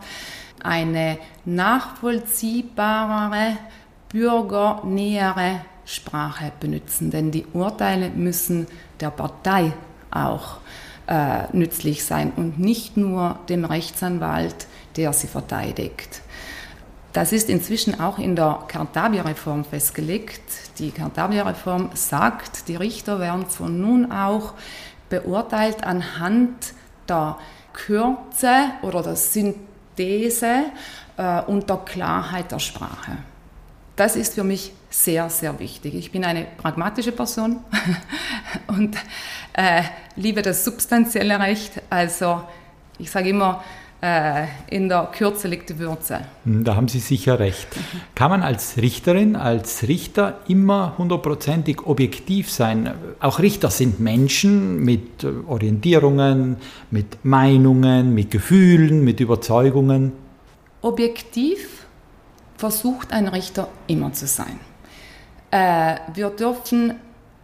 eine 0.62 1.18
nachvollziehbarere, 1.46 3.58
bürgernähere 4.10 5.62
Sprache 5.86 6.52
benutzen. 6.60 7.12
Denn 7.12 7.32
die 7.32 7.46
Urteile 7.54 8.10
müssen 8.10 8.68
der 9.00 9.10
Partei 9.10 9.72
auch 10.12 10.58
äh, 11.08 11.44
nützlich 11.54 12.06
sein 12.06 12.32
und 12.36 12.60
nicht 12.60 12.98
nur 12.98 13.40
dem 13.50 13.66
Rechtsanwalt, 13.66 14.68
der 14.96 15.14
sie 15.14 15.28
verteidigt. 15.28 16.22
Das 17.14 17.32
ist 17.32 17.50
inzwischen 17.50 18.00
auch 18.00 18.20
in 18.20 18.36
der 18.36 18.64
Cartabia-Reform 18.68 19.66
festgelegt. 19.66 20.42
Die 20.78 20.92
Cartabia-Reform 20.92 21.90
sagt, 21.96 22.68
die 22.68 22.76
Richter 22.76 23.20
werden 23.20 23.48
von 23.48 23.82
nun 23.82 24.12
auch 24.12 24.54
beurteilt 25.10 25.84
anhand 25.84 26.74
der 27.08 27.38
Kürze 27.74 28.72
oder 28.84 29.02
der 29.02 29.16
Synthese 29.16 30.66
äh, 31.18 31.42
und 31.42 31.68
der 31.70 31.78
Klarheit 31.78 32.52
der 32.52 32.60
Sprache. 32.60 33.18
Das 33.96 34.16
ist 34.16 34.36
für 34.36 34.44
mich 34.44 34.72
sehr, 34.90 35.30
sehr 35.30 35.60
wichtig. 35.60 35.96
Ich 35.96 36.12
bin 36.12 36.24
eine 36.24 36.46
pragmatische 36.58 37.12
Person 37.12 37.60
und 38.68 38.96
äh, 39.54 39.84
liebe 40.16 40.42
das 40.42 40.64
substanzielle 40.64 41.40
Recht. 41.40 41.82
Also 41.90 42.44
ich 42.98 43.10
sage 43.10 43.30
immer, 43.30 43.64
in 44.02 44.88
der 44.88 45.10
Kürze 45.12 45.50
liegt 45.50 45.70
die 45.70 45.78
Würze. 45.78 46.22
Hm, 46.46 46.64
da 46.64 46.78
haben 46.78 46.88
Sie 46.88 47.00
sicher 47.00 47.38
recht. 47.38 47.68
Kann 48.16 48.32
man 48.32 48.44
als 48.44 48.78
Richterin, 48.78 49.36
als 49.36 49.90
Richter 49.90 50.40
immer 50.48 50.94
hundertprozentig 50.98 51.86
objektiv 51.86 52.50
sein? 52.50 52.94
Auch 53.20 53.40
Richter 53.40 53.70
sind 53.70 54.00
Menschen 54.00 54.86
mit 54.86 55.26
äh, 55.26 55.32
Orientierungen, 55.48 56.56
mit 56.92 57.26
Meinungen, 57.26 58.14
mit 58.14 58.32
Gefühlen, 58.32 59.04
mit 59.04 59.20
Überzeugungen. 59.20 60.14
Objektiv 60.82 61.86
versucht 62.56 63.12
ein 63.12 63.28
Richter 63.28 63.68
immer 63.88 64.14
zu 64.14 64.28
sein. 64.28 64.62
Äh, 65.52 65.96
wir 66.14 66.30
dürfen 66.30 66.96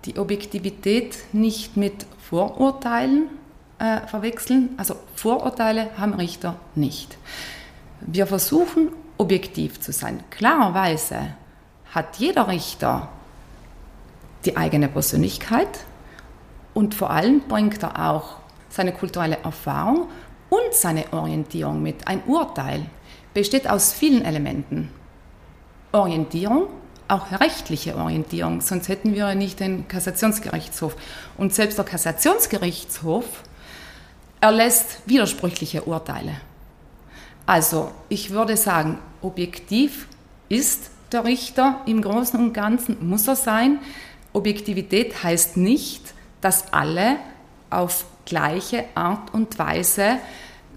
die 0.05 0.17
Objektivität 0.17 1.17
nicht 1.33 1.75
mit 1.75 2.05
Vorurteilen 2.29 3.27
äh, 3.79 4.07
verwechseln. 4.07 4.69
Also 4.77 4.95
Vorurteile 5.15 5.89
haben 5.97 6.13
Richter 6.13 6.55
nicht. 6.75 7.17
Wir 8.01 8.27
versuchen 8.27 8.89
objektiv 9.17 9.79
zu 9.79 9.91
sein. 9.91 10.23
Klarerweise 10.29 11.35
hat 11.93 12.17
jeder 12.17 12.47
Richter 12.47 13.09
die 14.45 14.57
eigene 14.57 14.87
Persönlichkeit 14.87 15.85
und 16.73 16.93
vor 16.93 17.09
allem 17.09 17.41
bringt 17.47 17.81
er 17.83 18.11
auch 18.11 18.37
seine 18.69 18.91
kulturelle 18.91 19.37
Erfahrung 19.43 20.09
und 20.49 20.73
seine 20.73 21.11
Orientierung 21.13 21.81
mit. 21.81 22.07
Ein 22.07 22.21
Urteil 22.25 22.85
besteht 23.33 23.69
aus 23.69 23.93
vielen 23.93 24.23
Elementen. 24.23 24.89
Orientierung, 25.91 26.67
auch 27.07 27.31
rechtliche 27.39 27.95
Orientierung, 27.95 28.61
sonst 28.61 28.89
hätten 28.89 29.13
wir 29.13 29.33
nicht 29.35 29.59
den 29.59 29.87
Kassationsgerichtshof. 29.87 30.95
Und 31.37 31.53
selbst 31.53 31.77
der 31.77 31.85
Kassationsgerichtshof 31.85 33.25
erlässt 34.41 35.01
widersprüchliche 35.05 35.83
Urteile. 35.83 36.33
Also 37.45 37.91
ich 38.09 38.31
würde 38.31 38.57
sagen, 38.57 38.97
objektiv 39.21 40.07
ist 40.49 40.89
der 41.11 41.25
Richter 41.25 41.81
im 41.85 42.01
Großen 42.01 42.39
und 42.39 42.53
Ganzen, 42.53 43.07
muss 43.07 43.27
er 43.27 43.35
sein. 43.35 43.79
Objektivität 44.33 45.23
heißt 45.23 45.57
nicht, 45.57 46.13
dass 46.41 46.73
alle 46.73 47.17
auf 47.69 48.05
gleiche 48.25 48.85
Art 48.95 49.33
und 49.33 49.57
Weise 49.59 50.17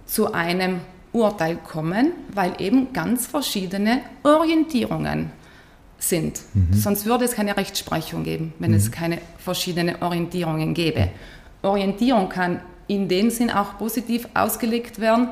zu 0.07 0.33
einem 0.33 0.81
Urteil 1.13 1.57
kommen, 1.57 2.13
weil 2.33 2.53
eben 2.59 2.93
ganz 2.93 3.27
verschiedene 3.27 4.03
Orientierungen 4.23 5.33
sind. 5.99 6.41
Mhm. 6.55 6.75
Sonst 6.75 7.07
würde 7.07 7.25
es 7.25 7.33
keine 7.33 7.57
Rechtsprechung 7.57 8.25
geben, 8.25 8.53
wenn 8.59 8.71
mhm. 8.71 8.77
es 8.77 8.93
keine 8.93 9.19
verschiedenen 9.39 10.01
Orientierungen 10.03 10.75
gäbe. 10.75 11.11
Orientierung 11.63 12.29
kann 12.29 12.61
in 12.89 13.09
dem 13.09 13.31
Sinn 13.31 13.51
auch 13.51 13.79
positiv 13.79 14.29
ausgelegt 14.35 15.01
werden, 15.01 15.29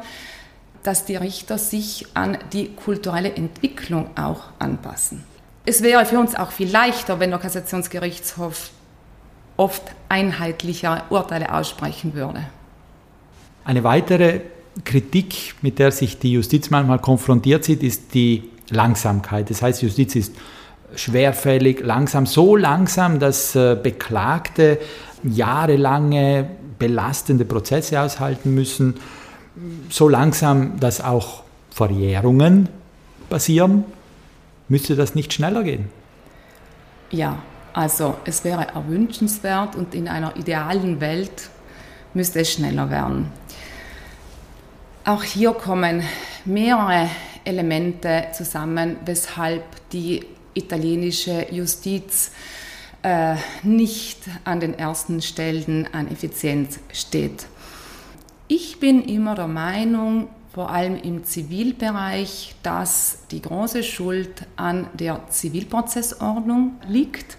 dass 0.82 1.04
die 1.04 1.16
Richter 1.16 1.58
sich 1.58 2.06
an 2.14 2.38
die 2.52 2.68
kulturelle 2.68 3.34
Entwicklung 3.34 4.10
auch 4.16 4.44
anpassen. 4.60 5.24
Es 5.64 5.82
wäre 5.82 6.06
für 6.06 6.20
uns 6.20 6.36
auch 6.36 6.52
viel 6.52 6.70
leichter, 6.70 7.18
wenn 7.18 7.30
der 7.30 7.40
Kassationsgerichtshof 7.40 8.70
oft 9.56 9.82
einheitlicher 10.08 11.04
Urteile 11.10 11.52
aussprechen 11.52 12.14
würde. 12.14 12.44
Eine 13.64 13.82
weitere 13.82 14.42
Kritik, 14.84 15.54
mit 15.62 15.80
der 15.80 15.90
sich 15.90 16.18
die 16.18 16.32
Justiz 16.32 16.70
manchmal 16.70 17.00
konfrontiert 17.00 17.64
sieht, 17.64 17.82
ist 17.82 18.14
die 18.14 18.50
Langsamkeit. 18.70 19.50
Das 19.50 19.62
heißt, 19.62 19.82
Justiz 19.82 20.14
ist 20.14 20.34
schwerfällig, 20.94 21.80
langsam, 21.80 22.26
so 22.26 22.54
langsam, 22.54 23.18
dass 23.18 23.56
äh, 23.56 23.76
Beklagte 23.80 24.78
jahrelange 25.24 26.48
belastende 26.78 27.44
Prozesse 27.44 28.00
aushalten 28.00 28.54
müssen, 28.54 28.94
so 29.88 30.08
langsam, 30.08 30.78
dass 30.80 31.00
auch 31.00 31.42
Verjährungen 31.70 32.68
passieren. 33.28 33.84
Müsste 34.68 34.96
das 34.96 35.14
nicht 35.14 35.32
schneller 35.32 35.62
gehen? 35.62 35.88
Ja, 37.10 37.38
also 37.72 38.16
es 38.24 38.44
wäre 38.44 38.68
erwünschenswert 38.68 39.76
und 39.76 39.94
in 39.94 40.08
einer 40.08 40.36
idealen 40.36 41.00
Welt 41.00 41.50
müsste 42.14 42.40
es 42.40 42.52
schneller 42.52 42.90
werden. 42.90 43.30
Auch 45.04 45.22
hier 45.22 45.52
kommen 45.52 46.02
mehrere 46.44 47.08
Elemente 47.44 48.26
zusammen, 48.32 48.96
weshalb 49.04 49.62
die 49.92 50.24
italienische 50.54 51.46
Justiz 51.52 52.32
äh, 53.06 53.36
nicht 53.62 54.18
an 54.42 54.58
den 54.58 54.76
ersten 54.76 55.22
Stellen 55.22 55.88
an 55.92 56.08
Effizienz 56.08 56.80
steht. 56.92 57.46
Ich 58.48 58.80
bin 58.80 59.00
immer 59.04 59.36
der 59.36 59.46
Meinung, 59.46 60.28
vor 60.52 60.70
allem 60.70 60.96
im 60.96 61.22
Zivilbereich, 61.22 62.56
dass 62.64 63.18
die 63.30 63.40
große 63.40 63.84
Schuld 63.84 64.44
an 64.56 64.88
der 64.94 65.28
Zivilprozessordnung 65.28 66.80
liegt. 66.88 67.38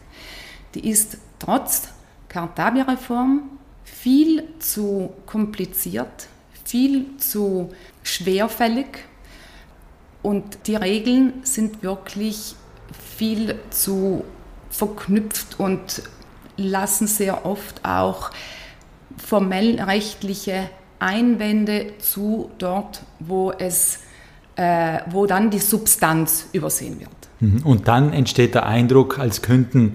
Die 0.73 0.87
ist 0.87 1.17
trotz 1.37 1.89
Kartabia-Reform 2.29 3.49
viel 3.83 4.43
zu 4.59 5.09
kompliziert, 5.25 6.27
viel 6.63 7.17
zu 7.17 7.73
schwerfällig 8.03 8.99
und 10.23 10.59
die 10.67 10.77
Regeln 10.77 11.33
sind 11.43 11.83
wirklich 11.83 12.55
viel 13.17 13.59
zu 13.69 14.23
verknüpft 14.69 15.59
und 15.59 16.03
lassen 16.57 17.07
sehr 17.07 17.45
oft 17.45 17.85
auch 17.85 18.31
formell 19.17 19.79
rechtliche 19.81 20.69
Einwände 20.99 21.93
zu 21.99 22.51
dort, 22.57 23.01
wo 23.19 23.51
es 23.51 23.99
äh, 24.57 24.99
wo 25.11 25.27
dann 25.27 25.49
die 25.49 25.59
Substanz 25.59 26.49
übersehen 26.51 26.99
wird. 26.99 27.09
Mhm. 27.39 27.61
Und 27.63 27.87
dann 27.87 28.11
entsteht 28.11 28.55
der 28.55 28.65
Eindruck, 28.65 29.19
als 29.19 29.41
könnten 29.41 29.93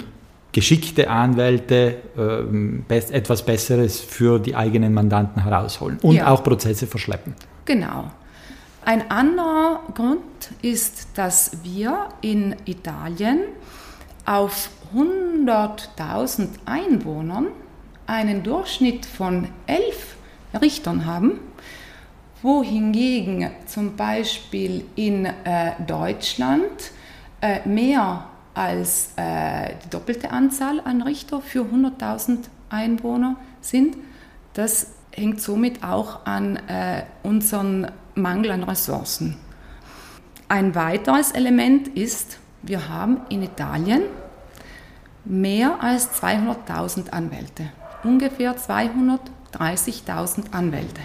geschickte 0.53 1.11
Anwälte 1.11 1.97
äh, 2.17 3.03
etwas 3.11 3.45
Besseres 3.45 4.01
für 4.01 4.39
die 4.39 4.55
eigenen 4.55 4.95
Mandanten 4.95 5.43
herausholen 5.43 5.99
und 6.03 6.17
ja. 6.17 6.29
auch 6.29 6.45
Prozesse 6.45 6.87
verschleppen. 6.87 7.35
Genau. 7.65 8.11
Ein 8.85 9.11
anderer 9.11 9.81
Grund 9.95 10.21
ist, 10.61 11.09
dass 11.15 11.59
wir 11.63 12.09
in 12.21 12.55
Italien 12.65 13.41
auf 14.25 14.71
100.000 14.95 16.49
Einwohnern 16.67 17.49
einen 18.07 18.43
Durchschnitt 18.43 19.07
von 19.07 19.49
elf 19.67 20.17
Richtern 20.61 21.07
haben, 21.07 21.41
wohingegen 22.43 23.51
zum 23.67 23.97
Beispiel 23.97 24.85
in 24.97 25.27
äh, 25.27 25.73
Deutschland 25.87 26.93
äh, 27.41 27.67
mehr 27.67 28.27
als 28.55 29.13
äh, 29.17 29.75
die 29.85 29.91
doppelte 29.91 30.31
Anzahl 30.31 30.81
an 30.81 31.03
Richter 31.03 31.41
für 31.41 31.63
100.000 31.63 32.39
Einwohner 32.69 33.37
sind. 33.61 33.97
Das 34.53 34.89
hängt 35.13 35.41
somit 35.41 35.83
auch 35.83 36.27
an 36.27 36.57
äh, 36.69 37.05
unseren 37.23 37.91
Mangel 38.15 38.51
an 38.51 38.65
Ressourcen. 38.65 39.37
Ein 40.49 40.75
weiteres 40.75 41.33
Element 41.33 41.89
ist, 41.89 42.39
wir 42.63 42.89
haben 42.89 43.21
in 43.29 43.43
Italien 43.43 44.03
mehr 45.25 45.83
als 45.83 46.11
200.000 46.23 47.11
Anwälte, 47.11 47.65
ungefähr 48.05 48.57
230.000 48.57 50.53
Anwälte, 50.53 51.01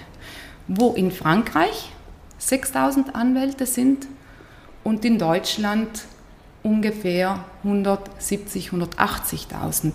wo 0.67 0.93
in 0.93 1.11
Frankreich 1.11 1.91
6.000 2.39 3.13
Anwälte 3.13 3.65
sind 3.65 4.07
und 4.83 5.03
in 5.05 5.17
Deutschland 5.19 6.05
ungefähr 6.63 7.43
170.000, 7.63 8.71
180.000 8.71 9.93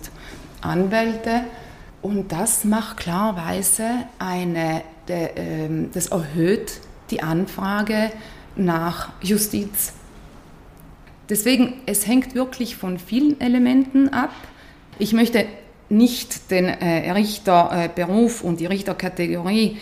Anwälte. 0.61 1.45
Und 2.01 2.31
das 2.31 2.65
macht 2.65 2.97
klarweise 2.97 3.89
eine, 4.19 4.83
ähm, 5.07 5.89
das 5.93 6.07
erhöht 6.07 6.81
die 7.11 7.21
Anfrage 7.21 8.11
nach 8.55 9.09
Justiz. 9.21 9.93
Deswegen, 11.33 11.81
es 11.87 12.05
hängt 12.05 12.35
wirklich 12.35 12.75
von 12.75 12.99
vielen 12.99 13.41
Elementen 13.41 14.09
ab. 14.09 14.29
Ich 14.99 15.13
möchte 15.13 15.47
nicht 15.89 16.51
den 16.51 16.65
äh, 16.65 17.09
Richterberuf 17.09 18.43
und 18.43 18.59
die 18.59 18.67
Richterkategorie 18.67 19.79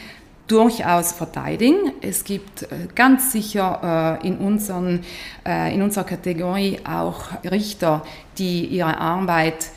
durchaus 0.47 1.11
verteidigen. 1.11 1.91
Es 1.99 2.23
gibt 2.23 2.63
äh, 2.63 2.67
ganz 2.95 3.33
sicher 3.33 4.17
äh, 4.23 4.25
in, 4.25 4.37
unseren, 4.37 5.03
äh, 5.45 5.75
in 5.75 5.81
unserer 5.81 6.05
Kategorie 6.05 6.79
auch 6.85 7.43
Richter, 7.43 8.05
die 8.37 8.67
ihre 8.67 8.97
Arbeit 8.97 9.71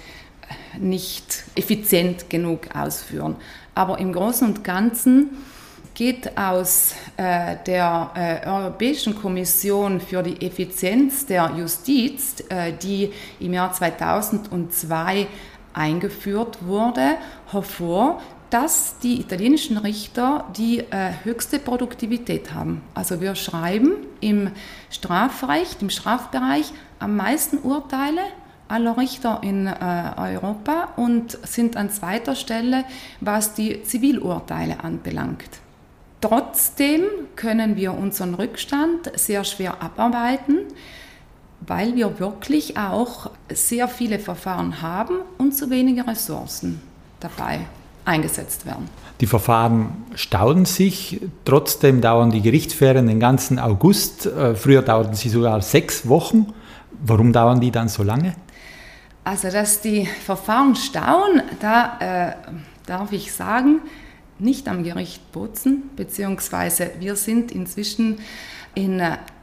nicht 0.78 1.42
effizient 1.56 2.30
genug 2.30 2.68
ausführen. 2.72 3.34
Aber 3.74 3.98
im 3.98 4.12
Großen 4.12 4.46
und 4.46 4.62
Ganzen 4.62 5.30
geht 5.94 6.36
aus 6.36 6.94
äh, 7.16 7.56
der 7.66 8.10
äh, 8.14 8.48
Europäischen 8.48 9.14
Kommission 9.14 10.00
für 10.00 10.22
die 10.22 10.44
Effizienz 10.44 11.24
der 11.26 11.52
Justiz, 11.56 12.42
äh, 12.48 12.72
die 12.72 13.12
im 13.38 13.54
Jahr 13.54 13.72
2002 13.72 15.28
eingeführt 15.72 16.58
wurde, 16.66 17.16
hervor, 17.50 18.20
dass 18.50 18.98
die 18.98 19.20
italienischen 19.20 19.78
Richter 19.78 20.44
die 20.56 20.80
äh, 20.80 21.12
höchste 21.24 21.58
Produktivität 21.58 22.52
haben. 22.52 22.82
Also 22.94 23.20
wir 23.20 23.34
schreiben 23.34 23.92
im 24.20 24.50
Strafrecht, 24.90 25.82
im 25.82 25.90
Strafbereich 25.90 26.72
am 26.98 27.16
meisten 27.16 27.58
Urteile 27.58 28.20
aller 28.68 28.96
Richter 28.96 29.40
in 29.42 29.66
äh, 29.66 29.72
Europa 30.16 30.92
und 30.96 31.38
sind 31.46 31.76
an 31.76 31.90
zweiter 31.90 32.34
Stelle, 32.34 32.84
was 33.20 33.54
die 33.54 33.82
Zivilurteile 33.82 34.82
anbelangt. 34.82 35.63
Trotzdem 36.26 37.02
können 37.36 37.76
wir 37.76 37.92
unseren 37.92 38.32
Rückstand 38.32 39.12
sehr 39.14 39.44
schwer 39.44 39.82
abarbeiten, 39.82 40.60
weil 41.60 41.96
wir 41.96 42.18
wirklich 42.18 42.78
auch 42.78 43.30
sehr 43.52 43.88
viele 43.88 44.18
Verfahren 44.18 44.80
haben 44.80 45.16
und 45.36 45.54
zu 45.54 45.68
wenige 45.68 46.06
Ressourcen 46.06 46.80
dabei 47.20 47.60
eingesetzt 48.06 48.64
werden. 48.64 48.88
Die 49.20 49.26
Verfahren 49.26 50.06
stauen 50.14 50.64
sich, 50.64 51.20
trotzdem 51.44 52.00
dauern 52.00 52.30
die 52.30 52.40
Gerichtsferien 52.40 53.06
den 53.06 53.20
ganzen 53.20 53.58
August. 53.58 54.24
Äh, 54.24 54.54
früher 54.54 54.80
dauerten 54.80 55.16
sie 55.16 55.28
sogar 55.28 55.60
sechs 55.60 56.08
Wochen. 56.08 56.54
Warum 57.04 57.34
dauern 57.34 57.60
die 57.60 57.70
dann 57.70 57.88
so 57.88 58.02
lange? 58.02 58.34
Also, 59.24 59.50
dass 59.50 59.82
die 59.82 60.06
Verfahren 60.06 60.74
stauen, 60.74 61.42
da 61.60 61.98
äh, 62.00 62.32
darf 62.86 63.12
ich 63.12 63.30
sagen, 63.30 63.82
nicht 64.38 64.68
am 64.68 64.82
Gericht 64.82 65.32
Bozen, 65.32 65.90
beziehungsweise 65.96 66.90
wir 66.98 67.16
sind 67.16 67.52
inzwischen 67.52 68.18
im 68.74 69.00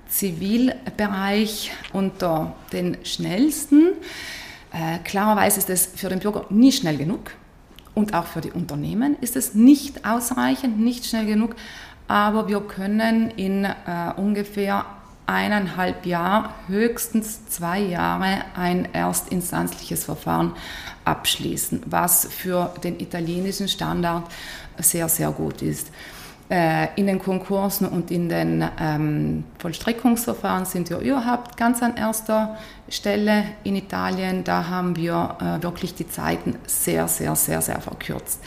Zivilbereich 0.09 1.71
unter 1.93 2.55
den 2.73 2.97
schnellsten. 3.03 3.93
Äh, 4.73 4.99
klarerweise 5.03 5.59
ist 5.59 5.69
es 5.69 5.85
für 5.85 6.09
den 6.09 6.19
Bürger 6.19 6.45
nie 6.49 6.71
schnell 6.71 6.97
genug 6.97 7.31
und 7.93 8.13
auch 8.13 8.25
für 8.25 8.41
die 8.41 8.51
Unternehmen 8.51 9.17
ist 9.21 9.35
es 9.35 9.53
nicht 9.53 10.05
ausreichend, 10.05 10.79
nicht 10.79 11.05
schnell 11.05 11.25
genug, 11.25 11.55
aber 12.07 12.47
wir 12.47 12.61
können 12.61 13.31
in 13.31 13.65
äh, 13.65 13.73
ungefähr 14.17 14.85
eineinhalb 15.25 16.05
Jahre, 16.05 16.49
höchstens 16.67 17.47
zwei 17.47 17.79
Jahre 17.79 18.43
ein 18.55 18.93
erstinstanzliches 18.93 20.03
Verfahren 20.03 20.53
abschließen, 21.05 21.83
was 21.85 22.25
für 22.25 22.73
den 22.83 22.99
italienischen 22.99 23.67
Standard 23.67 24.23
sehr, 24.77 25.09
sehr 25.09 25.31
gut 25.31 25.61
ist. 25.61 25.91
Äh, 26.51 26.89
in 26.97 27.07
den 27.07 27.17
Konkursen 27.17 27.87
und 27.87 28.11
in 28.11 28.27
den 28.27 28.61
ähm, 28.77 29.45
Vollstreckungsverfahren 29.59 30.65
sind 30.65 30.89
wir 30.89 30.99
überhaupt 30.99 31.55
ganz 31.55 31.81
an 31.81 31.95
erster 31.95 32.57
Stelle 32.89 33.45
in 33.63 33.77
Italien. 33.77 34.43
Da 34.43 34.67
haben 34.67 34.97
wir 34.97 35.37
äh, 35.39 35.63
wirklich 35.63 35.95
die 35.95 36.09
Zeiten 36.09 36.57
sehr, 36.67 37.07
sehr, 37.07 37.37
sehr, 37.37 37.61
sehr 37.61 37.79
verkürzt. 37.79 38.41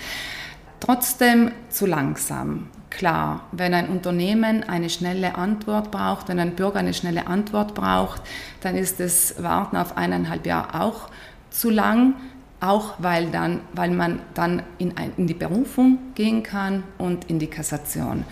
Trotzdem 0.80 1.52
zu 1.70 1.86
langsam. 1.86 2.66
Klar, 2.90 3.46
wenn 3.52 3.72
ein 3.72 3.88
Unternehmen 3.88 4.68
eine 4.68 4.90
schnelle 4.90 5.36
Antwort 5.36 5.90
braucht, 5.90 6.28
wenn 6.28 6.38
ein 6.38 6.54
Bürger 6.54 6.80
eine 6.80 6.92
schnelle 6.92 7.26
Antwort 7.26 7.74
braucht, 7.74 8.20
dann 8.60 8.76
ist 8.76 9.00
das 9.00 9.42
Warten 9.42 9.78
auf 9.78 9.96
eineinhalb 9.96 10.44
Jahre 10.44 10.78
auch 10.82 11.08
zu 11.48 11.70
lang 11.70 12.16
auch 12.64 12.94
weil, 12.98 13.26
dann, 13.30 13.60
weil 13.72 13.90
man 13.90 14.20
dann 14.34 14.62
in, 14.78 14.96
ein, 14.96 15.12
in 15.16 15.26
die 15.26 15.34
Berufung 15.34 15.98
gehen 16.14 16.42
kann 16.42 16.82
und 16.98 17.30
in 17.30 17.38
die 17.38 17.46
Kassation. 17.46 18.24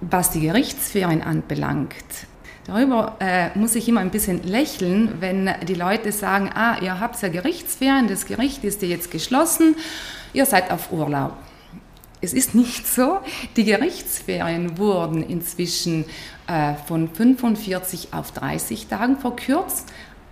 Was 0.00 0.30
die 0.30 0.40
Gerichtsferien 0.40 1.22
anbelangt, 1.22 1.94
Darüber 2.66 3.16
äh, 3.18 3.58
muss 3.58 3.74
ich 3.74 3.88
immer 3.88 4.00
ein 4.00 4.10
bisschen 4.10 4.44
lächeln, 4.44 5.16
wenn 5.20 5.50
die 5.66 5.74
Leute 5.74 6.12
sagen, 6.12 6.50
ah, 6.54 6.76
ihr 6.80 7.00
habt 7.00 7.20
ja 7.20 7.28
Gerichtsferien, 7.28 8.06
das 8.06 8.26
Gericht 8.26 8.62
ist 8.62 8.82
ja 8.82 8.88
jetzt 8.88 9.10
geschlossen, 9.10 9.74
ihr 10.34 10.46
seid 10.46 10.70
auf 10.70 10.92
Urlaub. 10.92 11.32
Es 12.20 12.32
ist 12.34 12.54
nicht 12.54 12.86
so. 12.86 13.18
Die 13.56 13.64
Gerichtsferien 13.64 14.78
wurden 14.78 15.22
inzwischen 15.22 16.04
äh, 16.46 16.74
von 16.86 17.08
45 17.08 18.12
auf 18.12 18.30
30 18.32 18.88
Tagen 18.88 19.16
verkürzt, 19.16 19.88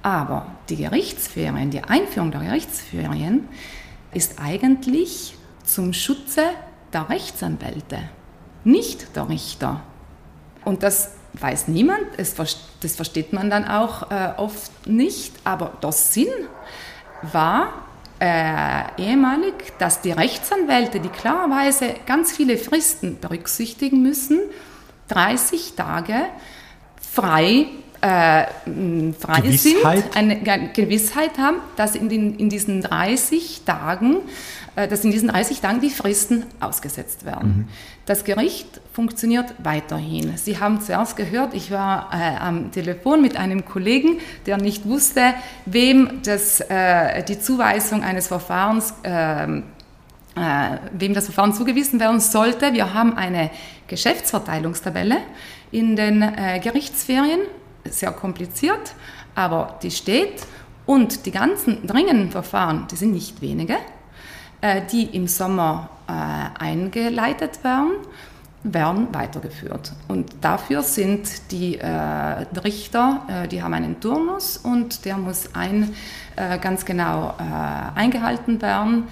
aber 0.09 0.47
die 0.71 0.77
Gerichtsferien, 0.77 1.71
die 1.71 1.83
Einführung 1.83 2.31
der 2.31 2.41
Gerichtsferien 2.41 3.47
ist 4.15 4.41
eigentlich 4.41 5.37
zum 5.65 5.93
Schutze 5.93 6.45
der 6.95 7.11
Rechtsanwälte, 7.11 7.99
nicht 8.65 9.15
der 9.15 9.29
Richter. 9.29 9.83
Und 10.65 10.83
das 10.83 11.11
weiß 11.35 11.69
niemand, 11.69 12.07
das 12.17 12.33
versteht 12.97 13.35
man 13.35 13.51
dann 13.51 13.69
auch 13.69 14.11
äh, 14.11 14.33
oft 14.39 14.87
nicht, 14.87 15.35
aber 15.45 15.75
der 15.83 15.93
Sinn 15.93 16.33
war 17.21 17.75
äh, 18.19 18.85
ehemalig, 18.97 19.75
dass 19.79 20.01
die 20.01 20.13
Rechtsanwälte, 20.13 21.01
die 21.01 21.11
klarerweise 21.11 21.95
ganz 22.07 22.33
viele 22.33 22.57
Fristen 22.57 23.21
berücksichtigen 23.21 24.03
müssen, 24.03 24.41
30 25.09 25.75
Tage 25.75 26.15
frei 26.99 27.67
äh, 28.01 28.45
frei 29.19 29.41
Gewissheit. 29.41 30.13
sind, 30.13 30.17
eine 30.17 30.71
Gewissheit 30.73 31.39
haben, 31.39 31.57
dass 31.77 31.97
in, 31.97 32.09
den, 32.09 32.37
in 32.37 32.49
diesen 32.49 32.83
30 32.83 33.63
Tagen, 33.65 34.19
äh, 34.77 34.87
dass 34.87 35.05
in 35.05 35.11
diesen 35.11 35.29
30 35.29 35.61
Tagen 35.61 35.81
die 35.81 35.91
Fristen 35.91 36.45
ausgesetzt 36.61 37.25
werden. 37.25 37.49
Mhm. 37.49 37.69
Das 38.07 38.25
Gericht 38.25 38.81
funktioniert 38.93 39.53
weiterhin. 39.63 40.37
Sie 40.37 40.59
haben 40.59 40.81
zuerst 40.81 41.17
gehört, 41.17 41.55
ich 41.55 41.71
war 41.71 42.11
äh, 42.13 42.39
am 42.39 42.71
Telefon 42.71 43.21
mit 43.21 43.37
einem 43.37 43.65
Kollegen, 43.65 44.19
der 44.47 44.59
nicht 44.59 44.87
wusste, 44.87 45.35
wem 45.67 46.23
das, 46.25 46.61
äh, 46.61 47.23
die 47.25 47.41
Zuweisung 47.41 48.03
eines 48.03 48.29
Verfahrens 48.29 48.95
ähm, 49.05 49.65
äh, 50.37 50.79
wem 50.93 51.15
das 51.15 51.25
Verfahren 51.25 51.53
zugewiesen 51.53 51.99
werden 51.99 52.21
sollte. 52.21 52.73
Wir 52.73 52.95
haben 52.95 53.17
eine 53.17 53.51
Geschäftsverteilungstabelle 53.89 55.17
in 55.73 55.97
den 55.97 56.21
Gerichtsferien 56.63 57.41
sehr 57.85 58.13
kompliziert, 58.13 58.95
aber 59.35 59.79
die 59.83 59.91
steht 59.91 60.47
und 60.87 61.27
die 61.27 61.31
ganzen 61.31 61.87
dringenden 61.87 62.31
Verfahren, 62.31 62.87
die 62.91 62.97
sind 62.97 63.13
nicht 63.13 63.43
wenige, 63.43 63.77
äh, 64.61 64.81
die 64.91 65.05
im 65.05 65.29
Sommer 65.29 65.91
äh, 66.09 66.13
eingeleitet 66.63 67.63
werden, 67.63 67.93
werden 68.63 69.09
weitergeführt. 69.13 69.93
Und 70.09 70.33
dafür 70.41 70.83
sind 70.83 71.53
die 71.53 71.79
äh, 71.79 71.87
Richter, 72.65 73.47
die 73.51 73.63
haben 73.63 73.75
einen 73.75 74.01
Turnus 74.01 74.57
und 74.57 75.05
der 75.05 75.17
muss 75.17 75.55
ein, 75.55 75.95
ganz 76.61 76.85
genau 76.85 77.35
eingehalten 77.95 78.63
werden 78.63 79.05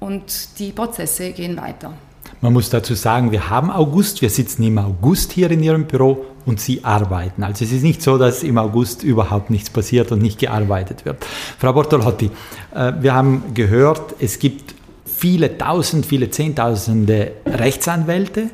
und 0.00 0.58
die 0.58 0.70
Prozesse 0.70 1.32
gehen 1.32 1.56
weiter. 1.56 1.94
Man 2.42 2.52
muss 2.52 2.68
dazu 2.68 2.94
sagen, 2.94 3.32
wir 3.32 3.48
haben 3.48 3.70
August, 3.70 4.20
wir 4.20 4.28
sitzen 4.28 4.62
im 4.64 4.76
August 4.76 5.32
hier 5.32 5.50
in 5.50 5.62
Ihrem 5.62 5.86
Büro 5.86 6.26
und 6.46 6.60
Sie 6.60 6.84
arbeiten. 6.84 7.42
Also 7.42 7.64
es 7.64 7.72
ist 7.72 7.82
nicht 7.82 8.02
so, 8.02 8.18
dass 8.18 8.42
im 8.42 8.58
August 8.58 9.02
überhaupt 9.02 9.50
nichts 9.50 9.70
passiert 9.70 10.12
und 10.12 10.22
nicht 10.22 10.38
gearbeitet 10.38 11.04
wird. 11.04 11.24
Frau 11.58 11.72
Bortolotti, 11.72 12.30
äh, 12.74 12.92
wir 13.00 13.14
haben 13.14 13.54
gehört, 13.54 14.14
es 14.18 14.38
gibt 14.38 14.74
viele 15.04 15.56
Tausend, 15.58 16.06
viele 16.06 16.30
Zehntausende 16.30 17.32
Rechtsanwälte. 17.46 18.50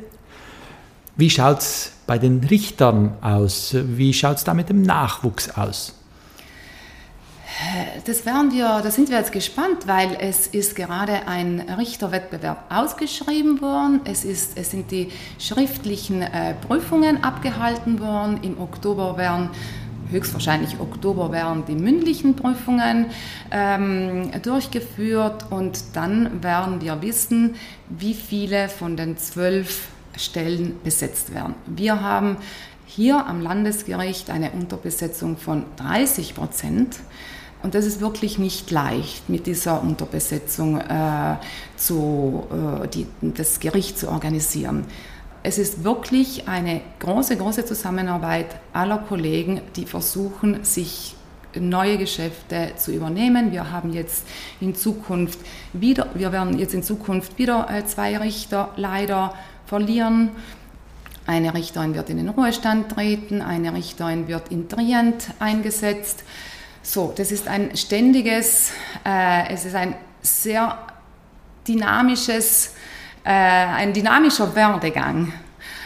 Wie 1.17 1.29
schaut 1.29 1.59
es 1.59 1.91
bei 2.07 2.17
den 2.17 2.43
Richtern 2.43 3.13
aus? 3.21 3.75
Wie 3.75 4.13
schaut 4.13 4.37
es 4.37 4.43
da 4.43 4.53
mit 4.53 4.69
dem 4.69 4.81
Nachwuchs 4.81 5.49
aus? 5.49 6.00
Das 8.05 8.25
werden 8.25 8.51
wir, 8.51 8.81
da 8.81 8.91
sind 8.91 9.09
wir 9.09 9.17
jetzt 9.17 9.31
gespannt, 9.31 9.87
weil 9.87 10.17
es 10.19 10.47
ist 10.47 10.75
gerade 10.75 11.27
ein 11.27 11.59
Richterwettbewerb 11.77 12.65
ausgeschrieben 12.69 13.61
worden. 13.61 14.01
Es, 14.05 14.25
ist, 14.25 14.57
es 14.57 14.71
sind 14.71 14.91
die 14.91 15.11
schriftlichen 15.39 16.21
äh, 16.21 16.55
Prüfungen 16.55 17.23
abgehalten 17.23 17.99
worden. 17.99 18.39
Im 18.41 18.59
Oktober 18.59 19.17
werden 19.17 19.49
höchstwahrscheinlich 20.09 20.79
Oktober 20.79 21.31
werden 21.31 21.63
die 21.67 21.75
mündlichen 21.75 22.35
Prüfungen 22.35 23.07
ähm, 23.49 24.31
durchgeführt 24.41 25.45
und 25.49 25.79
dann 25.93 26.43
werden 26.43 26.81
wir 26.81 27.01
wissen, 27.01 27.55
wie 27.89 28.13
viele 28.13 28.69
von 28.69 28.97
den 28.97 29.17
zwölf 29.17 29.87
Stellen 30.17 30.79
besetzt 30.83 31.33
werden. 31.33 31.55
Wir 31.65 32.01
haben 32.01 32.37
hier 32.85 33.25
am 33.25 33.41
Landesgericht 33.41 34.29
eine 34.29 34.51
Unterbesetzung 34.51 35.37
von 35.37 35.63
30 35.77 36.35
Prozent. 36.35 36.97
Und 37.63 37.75
das 37.75 37.85
ist 37.85 38.01
wirklich 38.01 38.39
nicht 38.39 38.71
leicht, 38.71 39.29
mit 39.29 39.45
dieser 39.45 39.81
Unterbesetzung 39.81 40.79
äh, 40.79 41.35
zu, 41.75 42.47
äh, 42.51 42.87
die, 42.87 43.07
das 43.21 43.59
Gericht 43.59 43.99
zu 43.99 44.09
organisieren. 44.09 44.85
Es 45.43 45.57
ist 45.57 45.83
wirklich 45.83 46.47
eine 46.47 46.81
große, 46.99 47.35
große 47.37 47.65
Zusammenarbeit 47.65 48.47
aller 48.73 48.99
Kollegen, 48.99 49.61
die 49.75 49.85
versuchen, 49.85 50.63
sich 50.63 51.15
neue 51.59 51.97
Geschäfte 51.97 52.71
zu 52.77 52.91
übernehmen. 52.91 53.51
Wir 53.51 53.71
haben 53.71 53.91
jetzt 53.91 54.25
in 54.59 54.75
Zukunft 54.75 55.39
wieder, 55.73 56.07
wir 56.13 56.31
werden 56.31 56.57
jetzt 56.57 56.73
in 56.73 56.83
Zukunft 56.83 57.37
wieder 57.37 57.67
äh, 57.69 57.85
zwei 57.85 58.17
Richter 58.17 58.69
leider 58.75 59.33
verlieren. 59.65 60.29
Eine 61.27 61.53
Richterin 61.53 61.93
wird 61.93 62.09
in 62.09 62.17
den 62.17 62.29
Ruhestand 62.29 62.89
treten, 62.89 63.41
eine 63.41 63.73
Richterin 63.73 64.27
wird 64.27 64.51
in 64.51 64.67
Trient 64.67 65.31
eingesetzt. 65.39 66.23
So, 66.83 67.13
das 67.15 67.31
ist 67.31 67.47
ein 67.47 67.77
ständiges, 67.77 68.71
äh, 69.05 69.53
es 69.53 69.65
ist 69.65 69.75
ein 69.75 69.95
sehr 70.21 70.77
dynamisches, 71.67 72.73
äh, 73.23 73.29
ein 73.29 73.93
dynamischer 73.93 74.55
Werdegang, 74.55 75.31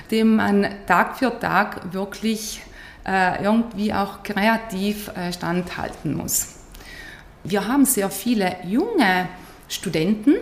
dem 0.09 0.37
man 0.37 0.67
Tag 0.87 1.17
für 1.17 1.37
Tag 1.37 1.93
wirklich 1.93 2.61
äh, 3.05 3.43
irgendwie 3.43 3.93
auch 3.93 4.23
kreativ 4.23 5.09
äh, 5.09 5.33
standhalten 5.33 6.15
muss. 6.15 6.55
Wir 7.43 7.67
haben 7.67 7.85
sehr 7.85 8.09
viele 8.09 8.55
junge 8.63 9.27
Studenten, 9.67 10.35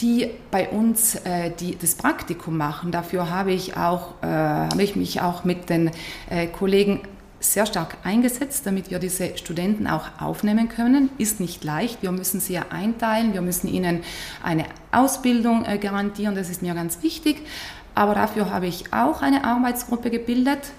die 0.00 0.28
bei 0.50 0.68
uns 0.68 1.14
äh, 1.14 1.52
die, 1.58 1.78
das 1.78 1.94
Praktikum 1.94 2.56
machen. 2.56 2.90
Dafür 2.90 3.30
habe 3.30 3.52
ich, 3.52 3.76
auch, 3.76 4.22
äh, 4.22 4.26
habe 4.26 4.82
ich 4.82 4.96
mich 4.96 5.20
auch 5.20 5.44
mit 5.44 5.70
den 5.70 5.92
äh, 6.30 6.48
Kollegen 6.48 7.02
sehr 7.40 7.66
stark 7.66 7.96
eingesetzt, 8.04 8.66
damit 8.66 8.90
wir 8.90 8.98
diese 8.98 9.36
Studenten 9.36 9.86
auch 9.86 10.06
aufnehmen 10.20 10.68
können. 10.68 11.10
Ist 11.18 11.40
nicht 11.40 11.64
leicht. 11.64 12.02
Wir 12.02 12.12
müssen 12.12 12.40
sie 12.40 12.54
ja 12.54 12.66
einteilen. 12.70 13.32
Wir 13.32 13.42
müssen 13.42 13.68
ihnen 13.68 14.00
eine 14.42 14.64
Ausbildung 14.92 15.64
äh, 15.64 15.78
garantieren. 15.78 16.34
Das 16.34 16.50
ist 16.50 16.62
mir 16.62 16.74
ganz 16.74 17.02
wichtig. 17.02 17.46
Aber 17.94 18.14
dafür 18.14 18.50
habe 18.50 18.66
ich 18.66 18.92
auch 18.92 19.22
eine 19.22 19.44
Arbeitsgruppe 19.44 20.10
gebildet. 20.10 20.72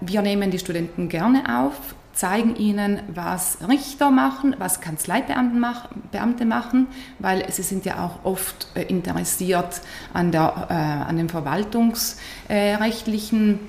Wir 0.00 0.22
nehmen 0.22 0.50
die 0.50 0.58
Studenten 0.58 1.08
gerne 1.08 1.60
auf, 1.60 1.94
zeigen 2.12 2.56
ihnen, 2.56 3.00
was 3.14 3.58
Richter 3.68 4.10
machen, 4.10 4.56
was 4.58 4.80
Kanzleibeamte 4.80 6.44
machen, 6.44 6.88
weil 7.20 7.48
sie 7.52 7.62
sind 7.62 7.84
ja 7.84 8.04
auch 8.04 8.24
oft 8.24 8.66
äh, 8.74 8.82
interessiert 8.82 9.82
an, 10.12 10.32
der, 10.32 10.66
äh, 10.68 10.74
an 10.74 11.16
dem 11.16 11.28
verwaltungsrechtlichen 11.28 13.60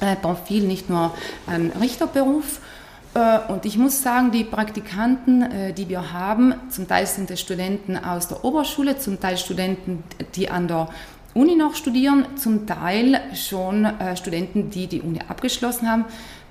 äh, 0.00 0.16
Profil, 0.16 0.66
nicht 0.66 0.90
nur 0.90 1.14
ein 1.46 1.72
Richterberuf. 1.80 2.60
Äh, 3.14 3.38
und 3.52 3.64
ich 3.64 3.78
muss 3.78 4.02
sagen, 4.02 4.30
die 4.30 4.44
Praktikanten, 4.44 5.42
äh, 5.42 5.72
die 5.72 5.88
wir 5.88 6.12
haben, 6.12 6.54
zum 6.70 6.88
Teil 6.88 7.06
sind 7.06 7.30
es 7.30 7.40
Studenten 7.40 7.96
aus 7.96 8.28
der 8.28 8.44
Oberschule, 8.44 8.98
zum 8.98 9.20
Teil 9.20 9.36
Studenten, 9.36 10.02
die 10.34 10.50
an 10.50 10.68
der 10.68 10.88
Uni 11.34 11.56
noch 11.56 11.74
studieren, 11.74 12.26
zum 12.36 12.64
Teil 12.64 13.20
schon 13.34 13.88
Studenten, 14.14 14.70
die 14.70 14.86
die 14.86 15.00
Uni 15.00 15.18
abgeschlossen 15.26 15.90
haben. 15.90 16.04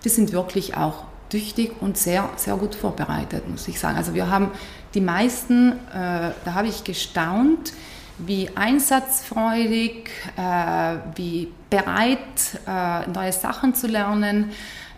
die 0.04 0.10
sind 0.10 0.34
wirklich 0.34 0.76
auch 0.76 1.06
tüchtig 1.34 1.72
und 1.82 1.98
sehr, 1.98 2.30
sehr 2.36 2.56
gut 2.58 2.76
vorbereitet, 2.76 3.50
muss 3.50 3.68
ich 3.68 3.80
sagen. 3.80 3.98
Also 3.98 4.14
wir 4.14 4.30
haben 4.30 4.52
die 4.94 5.02
meisten, 5.02 5.72
äh, 5.72 6.32
da 6.46 6.54
habe 6.54 6.68
ich 6.68 6.84
gestaunt, 6.84 7.74
wie 8.18 8.50
einsatzfreudig, 8.56 10.10
äh, 10.38 10.96
wie 11.16 11.52
bereit, 11.70 12.18
äh, 12.68 13.08
neue 13.10 13.32
Sachen 13.32 13.74
zu 13.76 13.88
lernen 13.88 14.52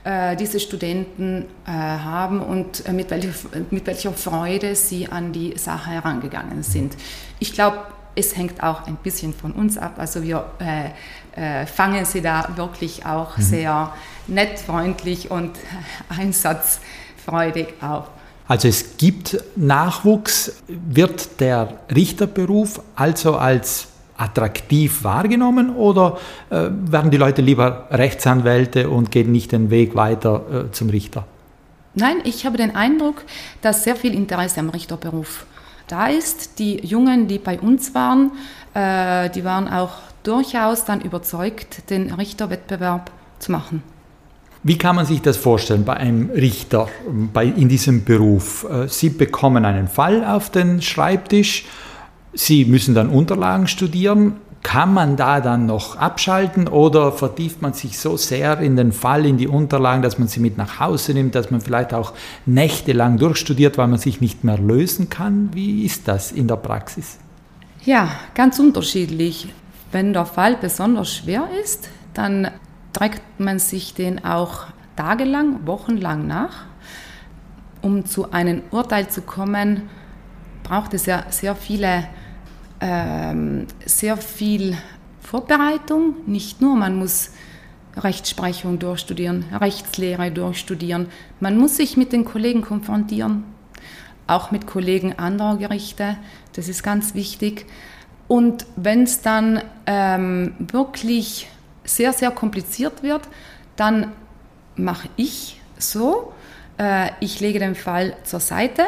äh, 0.06 0.36
diese 0.36 0.60
Studenten 0.60 1.45
äh, 1.65 1.71
haben 1.71 2.39
und 2.41 2.86
äh, 2.86 2.93
mit 2.93 3.10
welcher, 3.10 3.30
mit 3.71 3.88
welcher 3.88 4.13
Freude 4.13 4.75
sie 4.75 5.10
an 5.10 5.32
die 5.32 5.58
Sache 5.58 5.89
herangegangen 5.89 6.62
sind. 6.62 6.95
Ich 7.39 7.54
glaube, 7.54 7.80
es 8.13 8.38
hängt 8.38 8.62
auch 8.62 8.86
ein 8.86 8.97
bisschen 8.97 9.34
von 9.34 9.51
uns 9.51 9.78
ab. 9.78 9.95
Also 9.97 10.21
wir 10.21 10.45
äh, 10.60 11.65
fangen 11.65 12.06
sie 12.06 12.21
da 12.21 12.49
wirklich 12.56 13.06
auch 13.06 13.36
mhm. 13.36 13.41
sehr 13.41 13.93
nett, 14.28 14.60
freundlich 14.60 15.32
und 15.32 15.58
einsatzfreudig 16.10 17.73
auf. 17.82 18.06
Also 18.47 18.67
es 18.67 18.97
gibt 18.97 19.43
Nachwuchs. 19.55 20.62
Wird 20.67 21.39
der 21.39 21.79
Richterberuf 21.93 22.81
also 22.95 23.36
als 23.36 23.88
attraktiv 24.17 25.03
wahrgenommen 25.03 25.75
oder 25.75 26.17
äh, 26.49 26.69
werden 26.71 27.12
die 27.12 27.17
Leute 27.17 27.41
lieber 27.41 27.88
Rechtsanwälte 27.91 28.89
und 28.89 29.12
gehen 29.12 29.31
nicht 29.31 29.51
den 29.51 29.69
Weg 29.69 29.95
weiter 29.95 30.67
äh, 30.67 30.71
zum 30.71 30.89
Richter? 30.89 31.25
Nein, 31.95 32.17
ich 32.23 32.45
habe 32.45 32.58
den 32.58 32.75
Eindruck, 32.75 33.23
dass 33.62 33.84
sehr 33.84 33.95
viel 33.95 34.13
Interesse 34.13 34.60
am 34.60 34.69
Richterberuf 34.69 35.45
da 35.88 36.08
ist. 36.08 36.60
Die 36.60 36.86
Jungen, 36.86 37.27
die 37.27 37.39
bei 37.39 37.60
uns 37.60 37.93
waren, 37.93 38.31
äh, 38.73 39.29
die 39.29 39.43
waren 39.43 39.67
auch 39.67 39.91
durchaus 40.23 40.86
dann 40.86 41.01
überzeugt, 41.01 41.89
den 41.89 42.12
Richterwettbewerb 42.12 43.12
zu 43.39 43.51
machen. 43.51 43.84
Wie 44.67 44.78
kann 44.78 44.95
man 44.95 45.06
sich 45.06 45.21
das 45.21 45.38
vorstellen 45.38 45.86
bei 45.86 45.95
einem 45.95 46.32
Richter 46.32 46.89
bei, 47.32 47.45
in 47.45 47.69
diesem 47.69 48.04
Beruf? 48.04 48.65
Äh, 48.69 48.88
Sie 48.88 49.10
bekommen 49.10 49.63
einen 49.63 49.88
Fall 49.88 50.25
auf 50.25 50.49
den 50.49 50.82
Schreibtisch 50.82 51.65
Sie 52.36 52.65
müssen 52.65 52.93
dann 52.93 53.10
Unterlagen 53.10 53.67
studieren. 53.67 54.34
Kann 54.62 54.93
man 54.93 55.15
da 55.15 55.41
dann 55.41 55.67
noch 55.67 55.95
abschalten 55.95 56.67
oder 56.67 57.12
vertieft 57.12 57.62
man 57.62 57.73
sich 57.73 57.99
so 57.99 58.17
sehr 58.17 58.60
in 58.60 58.75
den 58.75 58.91
Fall, 58.91 59.25
in 59.25 59.38
die 59.38 59.47
Unterlagen, 59.47 60.01
dass 60.01 60.17
man 60.17 60.28
sie 60.28 60.39
mit 60.39 60.58
nach 60.58 60.80
Hause 60.80 61.13
nimmt, 61.13 61.36
dass 61.36 61.51
man 61.51 61.62
vielleicht 61.62 61.93
auch 61.93 62.13
nächtelang 62.45 63.17
durchstudiert, 63.17 63.78
weil 63.78 63.88
man 63.88 63.99
sich 63.99 64.21
nicht 64.21 64.43
mehr 64.43 64.58
lösen 64.58 65.10
kann? 65.10 65.51
Wie 65.54 65.86
ist 65.86 66.08
das 66.08 66.32
in 66.32 66.47
der 66.47 66.58
Praxis? 66.58 67.19
Ja, 67.86 68.10
ganz 68.34 68.60
unterschiedlich. 68.60 69.47
Wenn 69.91 70.13
der 70.13 70.25
Fall 70.25 70.58
besonders 70.60 71.15
schwer 71.15 71.47
ist, 71.63 71.88
dann 72.13 72.49
trägt 72.95 73.21
man 73.39 73.60
sich 73.60 73.93
den 73.93 74.23
auch 74.23 74.67
tagelang, 74.95 75.67
wochenlang 75.67 76.25
nach. 76.25 76.65
Um 77.81 78.05
zu 78.05 78.31
einem 78.31 78.63
Urteil 78.71 79.10
zu 79.10 79.21
kommen, 79.21 79.89
braucht 80.63 80.93
es 80.93 81.05
ja 81.05 81.25
sehr 81.29 81.55
viele 81.55 82.05
ähm, 82.81 83.67
sehr 83.86 84.17
viel 84.17 84.77
Vorbereitung, 85.21 86.15
nicht 86.25 86.62
nur, 86.62 86.75
man 86.75 86.95
muss 86.95 87.31
Rechtsprechung 87.97 88.79
durchstudieren, 88.79 89.45
Rechtslehre 89.53 90.31
durchstudieren, 90.31 91.08
man 91.39 91.58
muss 91.58 91.77
sich 91.77 91.97
mit 91.97 92.12
den 92.12 92.25
Kollegen 92.25 92.62
konfrontieren, 92.62 93.43
auch 94.27 94.51
mit 94.51 94.67
Kollegen 94.67 95.13
anderer 95.17 95.58
Gerichte, 95.58 96.17
das 96.53 96.67
ist 96.67 96.84
ganz 96.84 97.15
wichtig. 97.15 97.65
Und 98.27 98.65
wenn 98.75 99.03
es 99.03 99.21
dann 99.21 99.62
ähm, 99.86 100.55
wirklich 100.60 101.47
sehr, 101.85 102.13
sehr 102.13 102.31
kompliziert 102.31 103.03
wird, 103.03 103.21
dann 103.75 104.11
mache 104.75 105.07
ich 105.15 105.61
so, 105.77 106.33
äh, 106.77 107.09
ich 107.19 107.39
lege 107.39 107.59
den 107.59 107.75
Fall 107.75 108.15
zur 108.23 108.39
Seite 108.39 108.83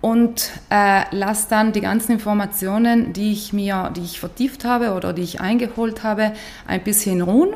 und 0.00 0.50
äh, 0.70 1.04
lasse 1.16 1.46
dann 1.48 1.72
die 1.72 1.80
ganzen 1.80 2.12
Informationen, 2.12 3.12
die 3.12 3.32
ich 3.32 3.52
mir, 3.52 3.90
die 3.96 4.02
ich 4.02 4.20
vertieft 4.20 4.64
habe 4.64 4.92
oder 4.92 5.12
die 5.12 5.22
ich 5.22 5.40
eingeholt 5.40 6.02
habe, 6.02 6.32
ein 6.66 6.82
bisschen 6.82 7.22
ruhen. 7.22 7.54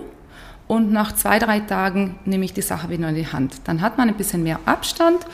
Und 0.66 0.92
nach 0.92 1.14
zwei, 1.14 1.38
drei 1.38 1.60
Tagen 1.60 2.18
nehme 2.24 2.44
ich 2.44 2.52
die 2.52 2.62
Sache 2.62 2.90
wieder 2.90 3.08
in 3.08 3.14
die 3.14 3.26
Hand. 3.26 3.56
Dann 3.64 3.80
hat 3.80 3.96
man 3.96 4.08
ein 4.08 4.16
bisschen 4.16 4.42
mehr 4.42 4.60
Abstand 4.66 5.26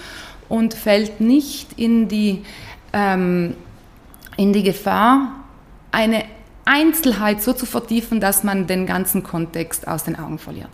und 0.48 0.74
fällt 0.74 1.20
nicht 1.20 1.78
in 1.78 2.08
die, 2.08 2.44
ähm, 2.92 3.54
in 4.36 4.52
die 4.52 4.62
Gefahr, 4.62 5.32
eine 5.90 6.24
Einzelheit 6.64 7.42
so 7.42 7.52
zu 7.52 7.66
vertiefen, 7.66 8.20
dass 8.20 8.44
man 8.44 8.66
den 8.66 8.86
ganzen 8.86 9.22
Kontext 9.22 9.86
aus 9.86 10.04
den 10.04 10.18
Augen 10.18 10.38
verliert. 10.38 10.70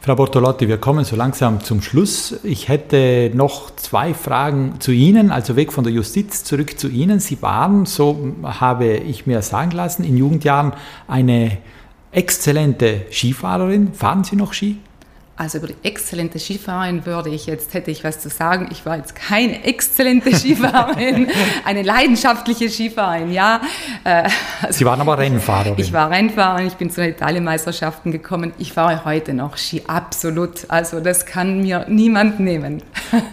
Frau 0.00 0.14
Bortolotti, 0.14 0.68
wir 0.68 0.78
kommen 0.78 1.04
so 1.04 1.16
langsam 1.16 1.64
zum 1.64 1.82
Schluss. 1.82 2.38
Ich 2.44 2.68
hätte 2.68 3.32
noch 3.34 3.74
zwei 3.74 4.14
Fragen 4.14 4.74
zu 4.78 4.92
Ihnen, 4.92 5.32
also 5.32 5.56
weg 5.56 5.72
von 5.72 5.82
der 5.82 5.92
Justiz 5.92 6.44
zurück 6.44 6.78
zu 6.78 6.88
Ihnen. 6.88 7.18
Sie 7.18 7.42
waren, 7.42 7.86
so 7.86 8.34
habe 8.44 8.86
ich 8.86 9.26
mir 9.26 9.42
sagen 9.42 9.72
lassen, 9.72 10.04
in 10.04 10.16
Jugendjahren 10.16 10.74
eine 11.08 11.58
exzellente 12.12 13.06
Skifahrerin. 13.10 13.94
Fahren 13.94 14.22
Sie 14.22 14.36
noch 14.36 14.52
Ski? 14.52 14.78
Also 15.38 15.58
über 15.58 15.66
die 15.66 15.76
exzellente 15.82 16.38
Skifahrerin 16.38 17.04
würde 17.04 17.28
ich 17.28 17.44
jetzt, 17.44 17.74
hätte 17.74 17.90
ich 17.90 18.04
was 18.04 18.20
zu 18.20 18.30
sagen. 18.30 18.68
Ich 18.70 18.86
war 18.86 18.96
jetzt 18.96 19.14
keine 19.14 19.64
exzellente 19.64 20.34
Skifahrerin, 20.34 21.28
eine 21.66 21.82
leidenschaftliche 21.82 22.70
Skifahrerin, 22.70 23.30
ja. 23.30 23.60
Äh, 24.04 24.30
also 24.62 24.78
Sie 24.78 24.86
waren 24.86 25.00
aber 25.00 25.18
Rennfahrerin. 25.18 25.74
Ich 25.76 25.92
war 25.92 26.10
Rennfahrerin, 26.10 26.68
ich 26.68 26.74
bin 26.74 26.88
zu 26.88 27.02
den 27.02 27.10
Italienmeisterschaften 27.10 28.12
gekommen. 28.12 28.54
Ich 28.56 28.72
fahre 28.72 29.04
heute 29.04 29.34
noch 29.34 29.58
Ski, 29.58 29.82
absolut. 29.86 30.70
Also 30.70 31.00
das 31.00 31.26
kann 31.26 31.60
mir 31.60 31.84
niemand 31.86 32.40
nehmen. 32.40 32.82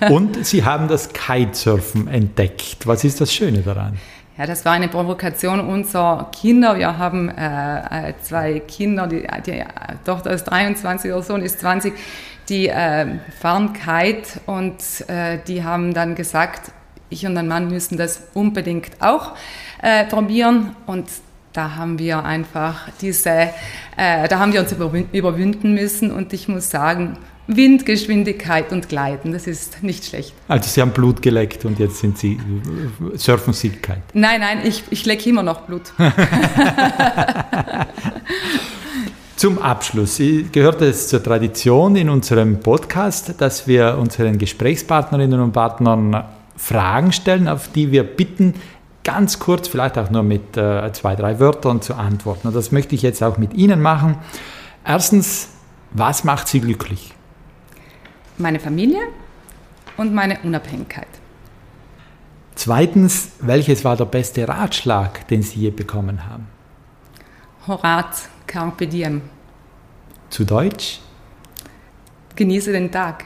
Und 0.09 0.45
Sie 0.45 0.65
haben 0.65 0.89
das 0.89 1.13
Kitesurfen 1.13 2.09
entdeckt. 2.09 2.85
Was 2.85 3.05
ist 3.05 3.21
das 3.21 3.33
Schöne 3.33 3.59
daran? 3.59 3.97
Ja, 4.35 4.47
das 4.47 4.65
war 4.65 4.71
eine 4.71 4.87
Provokation. 4.87 5.59
Unserer 5.59 6.31
Kinder. 6.31 6.75
Wir 6.75 6.97
haben 6.97 7.29
äh, 7.29 8.09
äh 8.09 8.13
zwei 8.23 8.59
Kinder, 8.61 9.05
die, 9.05 9.27
die 9.45 9.63
Tochter 10.05 10.31
ist 10.31 10.45
23, 10.45 11.11
der 11.11 11.21
Sohn 11.21 11.43
ist 11.43 11.59
20, 11.59 11.93
die 12.49 12.67
äh, 12.67 13.19
fahren 13.39 13.73
Kite. 13.73 14.41
Und 14.47 15.07
äh, 15.07 15.37
die 15.47 15.63
haben 15.63 15.93
dann 15.93 16.15
gesagt, 16.15 16.71
ich 17.09 17.27
und 17.27 17.35
mein 17.35 17.47
Mann 17.47 17.67
müssen 17.69 17.95
das 17.95 18.23
unbedingt 18.33 18.99
auch 19.01 19.33
äh, 19.83 20.05
probieren. 20.05 20.75
Und 20.87 21.09
da 21.53 21.75
haben 21.75 21.99
wir 21.99 22.25
einfach 22.25 22.89
diese, 23.01 23.29
äh, 23.97 24.27
da 24.27 24.39
haben 24.39 24.51
wir 24.51 24.61
uns 24.61 24.71
überwinden 25.11 25.75
müssen. 25.75 26.09
Und 26.11 26.33
ich 26.33 26.47
muss 26.47 26.71
sagen, 26.71 27.19
Windgeschwindigkeit 27.47 28.71
und 28.71 28.87
Gleiten, 28.89 29.33
das 29.33 29.47
ist 29.47 29.83
nicht 29.83 30.05
schlecht. 30.05 30.33
Also 30.47 30.69
Sie 30.69 30.81
haben 30.81 30.91
Blut 30.91 31.21
geleckt 31.21 31.65
und 31.65 31.77
jetzt 31.77 31.99
sind 31.99 32.17
Sie, 32.17 32.39
surfen 33.15 33.53
Sie 33.53 33.69
Kite? 33.69 34.01
Nein, 34.13 34.39
nein, 34.39 34.59
ich, 34.63 34.83
ich 34.89 35.05
lecke 35.05 35.29
immer 35.29 35.43
noch 35.43 35.61
Blut. 35.61 35.93
Zum 39.35 39.59
Abschluss 39.59 40.21
gehört 40.53 40.81
es 40.81 41.09
zur 41.09 41.21
Tradition 41.21 41.97
in 41.97 42.09
unserem 42.09 42.61
Podcast, 42.61 43.41
dass 43.41 43.67
wir 43.67 43.97
unseren 43.99 44.37
Gesprächspartnerinnen 44.37 45.41
und 45.41 45.51
Partnern 45.51 46.23
Fragen 46.55 47.11
stellen, 47.11 47.49
auf 47.49 47.69
die 47.73 47.91
wir 47.91 48.03
bitten, 48.03 48.53
ganz 49.03 49.39
kurz, 49.39 49.67
vielleicht 49.67 49.97
auch 49.97 50.09
nur 50.09 50.23
mit 50.23 50.55
äh, 50.55 50.91
zwei, 50.93 51.15
drei 51.15 51.39
Wörtern 51.39 51.81
zu 51.81 51.95
antworten. 51.95 52.47
Und 52.47 52.55
das 52.55 52.71
möchte 52.71 52.95
ich 52.95 53.01
jetzt 53.01 53.21
auch 53.21 53.37
mit 53.37 53.53
Ihnen 53.53 53.81
machen. 53.81 54.17
Erstens, 54.85 55.49
was 55.91 56.23
macht 56.23 56.47
Sie 56.47 56.61
glücklich? 56.61 57.13
Meine 58.37 58.59
Familie 58.59 59.01
und 59.97 60.13
meine 60.13 60.39
Unabhängigkeit. 60.43 61.07
Zweitens, 62.55 63.31
welches 63.39 63.83
war 63.83 63.95
der 63.95 64.05
beste 64.05 64.47
Ratschlag, 64.47 65.27
den 65.27 65.41
Sie 65.41 65.61
je 65.61 65.71
bekommen 65.71 66.29
haben? 66.29 66.47
Horat 67.67 68.29
Carpe 68.45 68.87
Diem. 68.87 69.21
Zu 70.29 70.45
Deutsch? 70.45 70.99
Genieße 72.35 72.71
den 72.71 72.91
Tag. 72.91 73.25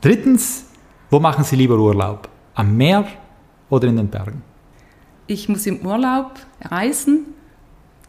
Drittens, 0.00 0.66
wo 1.10 1.18
machen 1.20 1.44
Sie 1.44 1.56
lieber 1.56 1.78
Urlaub? 1.78 2.28
Am 2.54 2.76
Meer 2.76 3.06
oder 3.68 3.88
in 3.88 3.96
den 3.96 4.08
Bergen? 4.08 4.42
Ich 5.26 5.48
muss 5.48 5.66
im 5.66 5.84
Urlaub 5.84 6.32
reisen, 6.62 7.26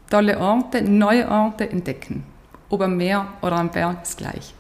tolle 0.10 0.40
Orte, 0.40 0.82
neue 0.82 1.30
Orte 1.30 1.70
entdecken. 1.70 2.24
Ob 2.70 2.82
am 2.82 2.98
Meer 2.98 3.28
oder 3.42 3.58
am 3.58 3.70
Berg 3.70 4.04
ist 4.04 4.18
gleich. 4.18 4.54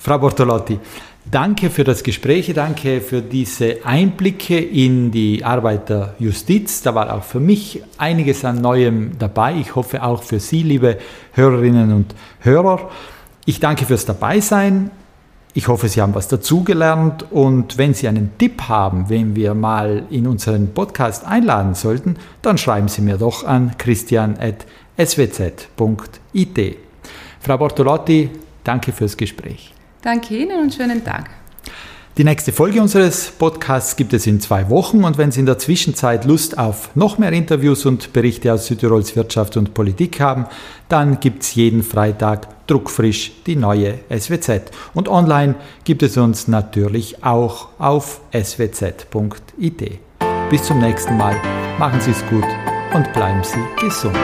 Frau 0.00 0.16
Bortolotti, 0.16 0.78
danke 1.28 1.70
für 1.70 1.82
das 1.82 2.04
Gespräch, 2.04 2.52
danke 2.54 3.00
für 3.00 3.20
diese 3.20 3.84
Einblicke 3.84 4.56
in 4.56 5.10
die 5.10 5.44
Arbeit 5.44 5.88
der 5.88 6.14
Justiz. 6.20 6.82
Da 6.82 6.94
war 6.94 7.12
auch 7.12 7.24
für 7.24 7.40
mich 7.40 7.82
einiges 7.98 8.44
an 8.44 8.60
Neuem 8.60 9.18
dabei. 9.18 9.56
Ich 9.56 9.74
hoffe 9.74 10.04
auch 10.04 10.22
für 10.22 10.38
Sie, 10.38 10.62
liebe 10.62 10.98
Hörerinnen 11.32 11.92
und 11.92 12.14
Hörer. 12.40 12.90
Ich 13.44 13.58
danke 13.58 13.86
fürs 13.86 14.06
Dabeisein. 14.06 14.92
Ich 15.52 15.66
hoffe, 15.66 15.88
Sie 15.88 16.00
haben 16.00 16.14
was 16.14 16.28
dazugelernt 16.28 17.26
und 17.32 17.76
wenn 17.76 17.92
Sie 17.92 18.06
einen 18.06 18.38
Tipp 18.38 18.68
haben, 18.68 19.08
wen 19.08 19.34
wir 19.34 19.54
mal 19.54 20.04
in 20.10 20.28
unseren 20.28 20.74
Podcast 20.74 21.26
einladen 21.26 21.74
sollten, 21.74 22.18
dann 22.42 22.56
schreiben 22.56 22.86
Sie 22.86 23.02
mir 23.02 23.16
doch 23.16 23.44
an 23.44 23.76
christian.swz.it. 23.76 26.76
Frau 27.40 27.58
Bortolotti, 27.58 28.30
Danke 28.68 28.92
fürs 28.92 29.16
Gespräch. 29.16 29.72
Danke 30.02 30.36
Ihnen 30.36 30.60
und 30.60 30.74
schönen 30.74 31.04
Tag. 31.04 31.30
Die 32.18 32.24
nächste 32.24 32.50
Folge 32.52 32.82
unseres 32.82 33.30
Podcasts 33.30 33.94
gibt 33.94 34.12
es 34.12 34.26
in 34.26 34.40
zwei 34.40 34.68
Wochen 34.70 35.04
und 35.04 35.18
wenn 35.18 35.30
Sie 35.30 35.38
in 35.38 35.46
der 35.46 35.58
Zwischenzeit 35.58 36.24
Lust 36.24 36.58
auf 36.58 36.90
noch 36.96 37.18
mehr 37.18 37.30
Interviews 37.30 37.86
und 37.86 38.12
Berichte 38.12 38.52
aus 38.52 38.66
Südtirols 38.66 39.14
Wirtschaft 39.14 39.56
und 39.56 39.72
Politik 39.72 40.18
haben, 40.18 40.46
dann 40.88 41.20
gibt 41.20 41.44
es 41.44 41.54
jeden 41.54 41.84
Freitag 41.84 42.66
druckfrisch 42.66 43.30
die 43.46 43.54
neue 43.54 44.00
SWZ. 44.10 44.72
Und 44.94 45.08
online 45.08 45.54
gibt 45.84 46.02
es 46.02 46.16
uns 46.16 46.48
natürlich 46.48 47.22
auch 47.22 47.68
auf 47.78 48.20
swz.it. 48.32 50.00
Bis 50.50 50.62
zum 50.64 50.80
nächsten 50.80 51.16
Mal, 51.16 51.36
machen 51.78 52.00
Sie 52.00 52.10
es 52.10 52.26
gut 52.26 52.46
und 52.94 53.12
bleiben 53.12 53.44
Sie 53.44 53.86
gesund. 53.86 54.16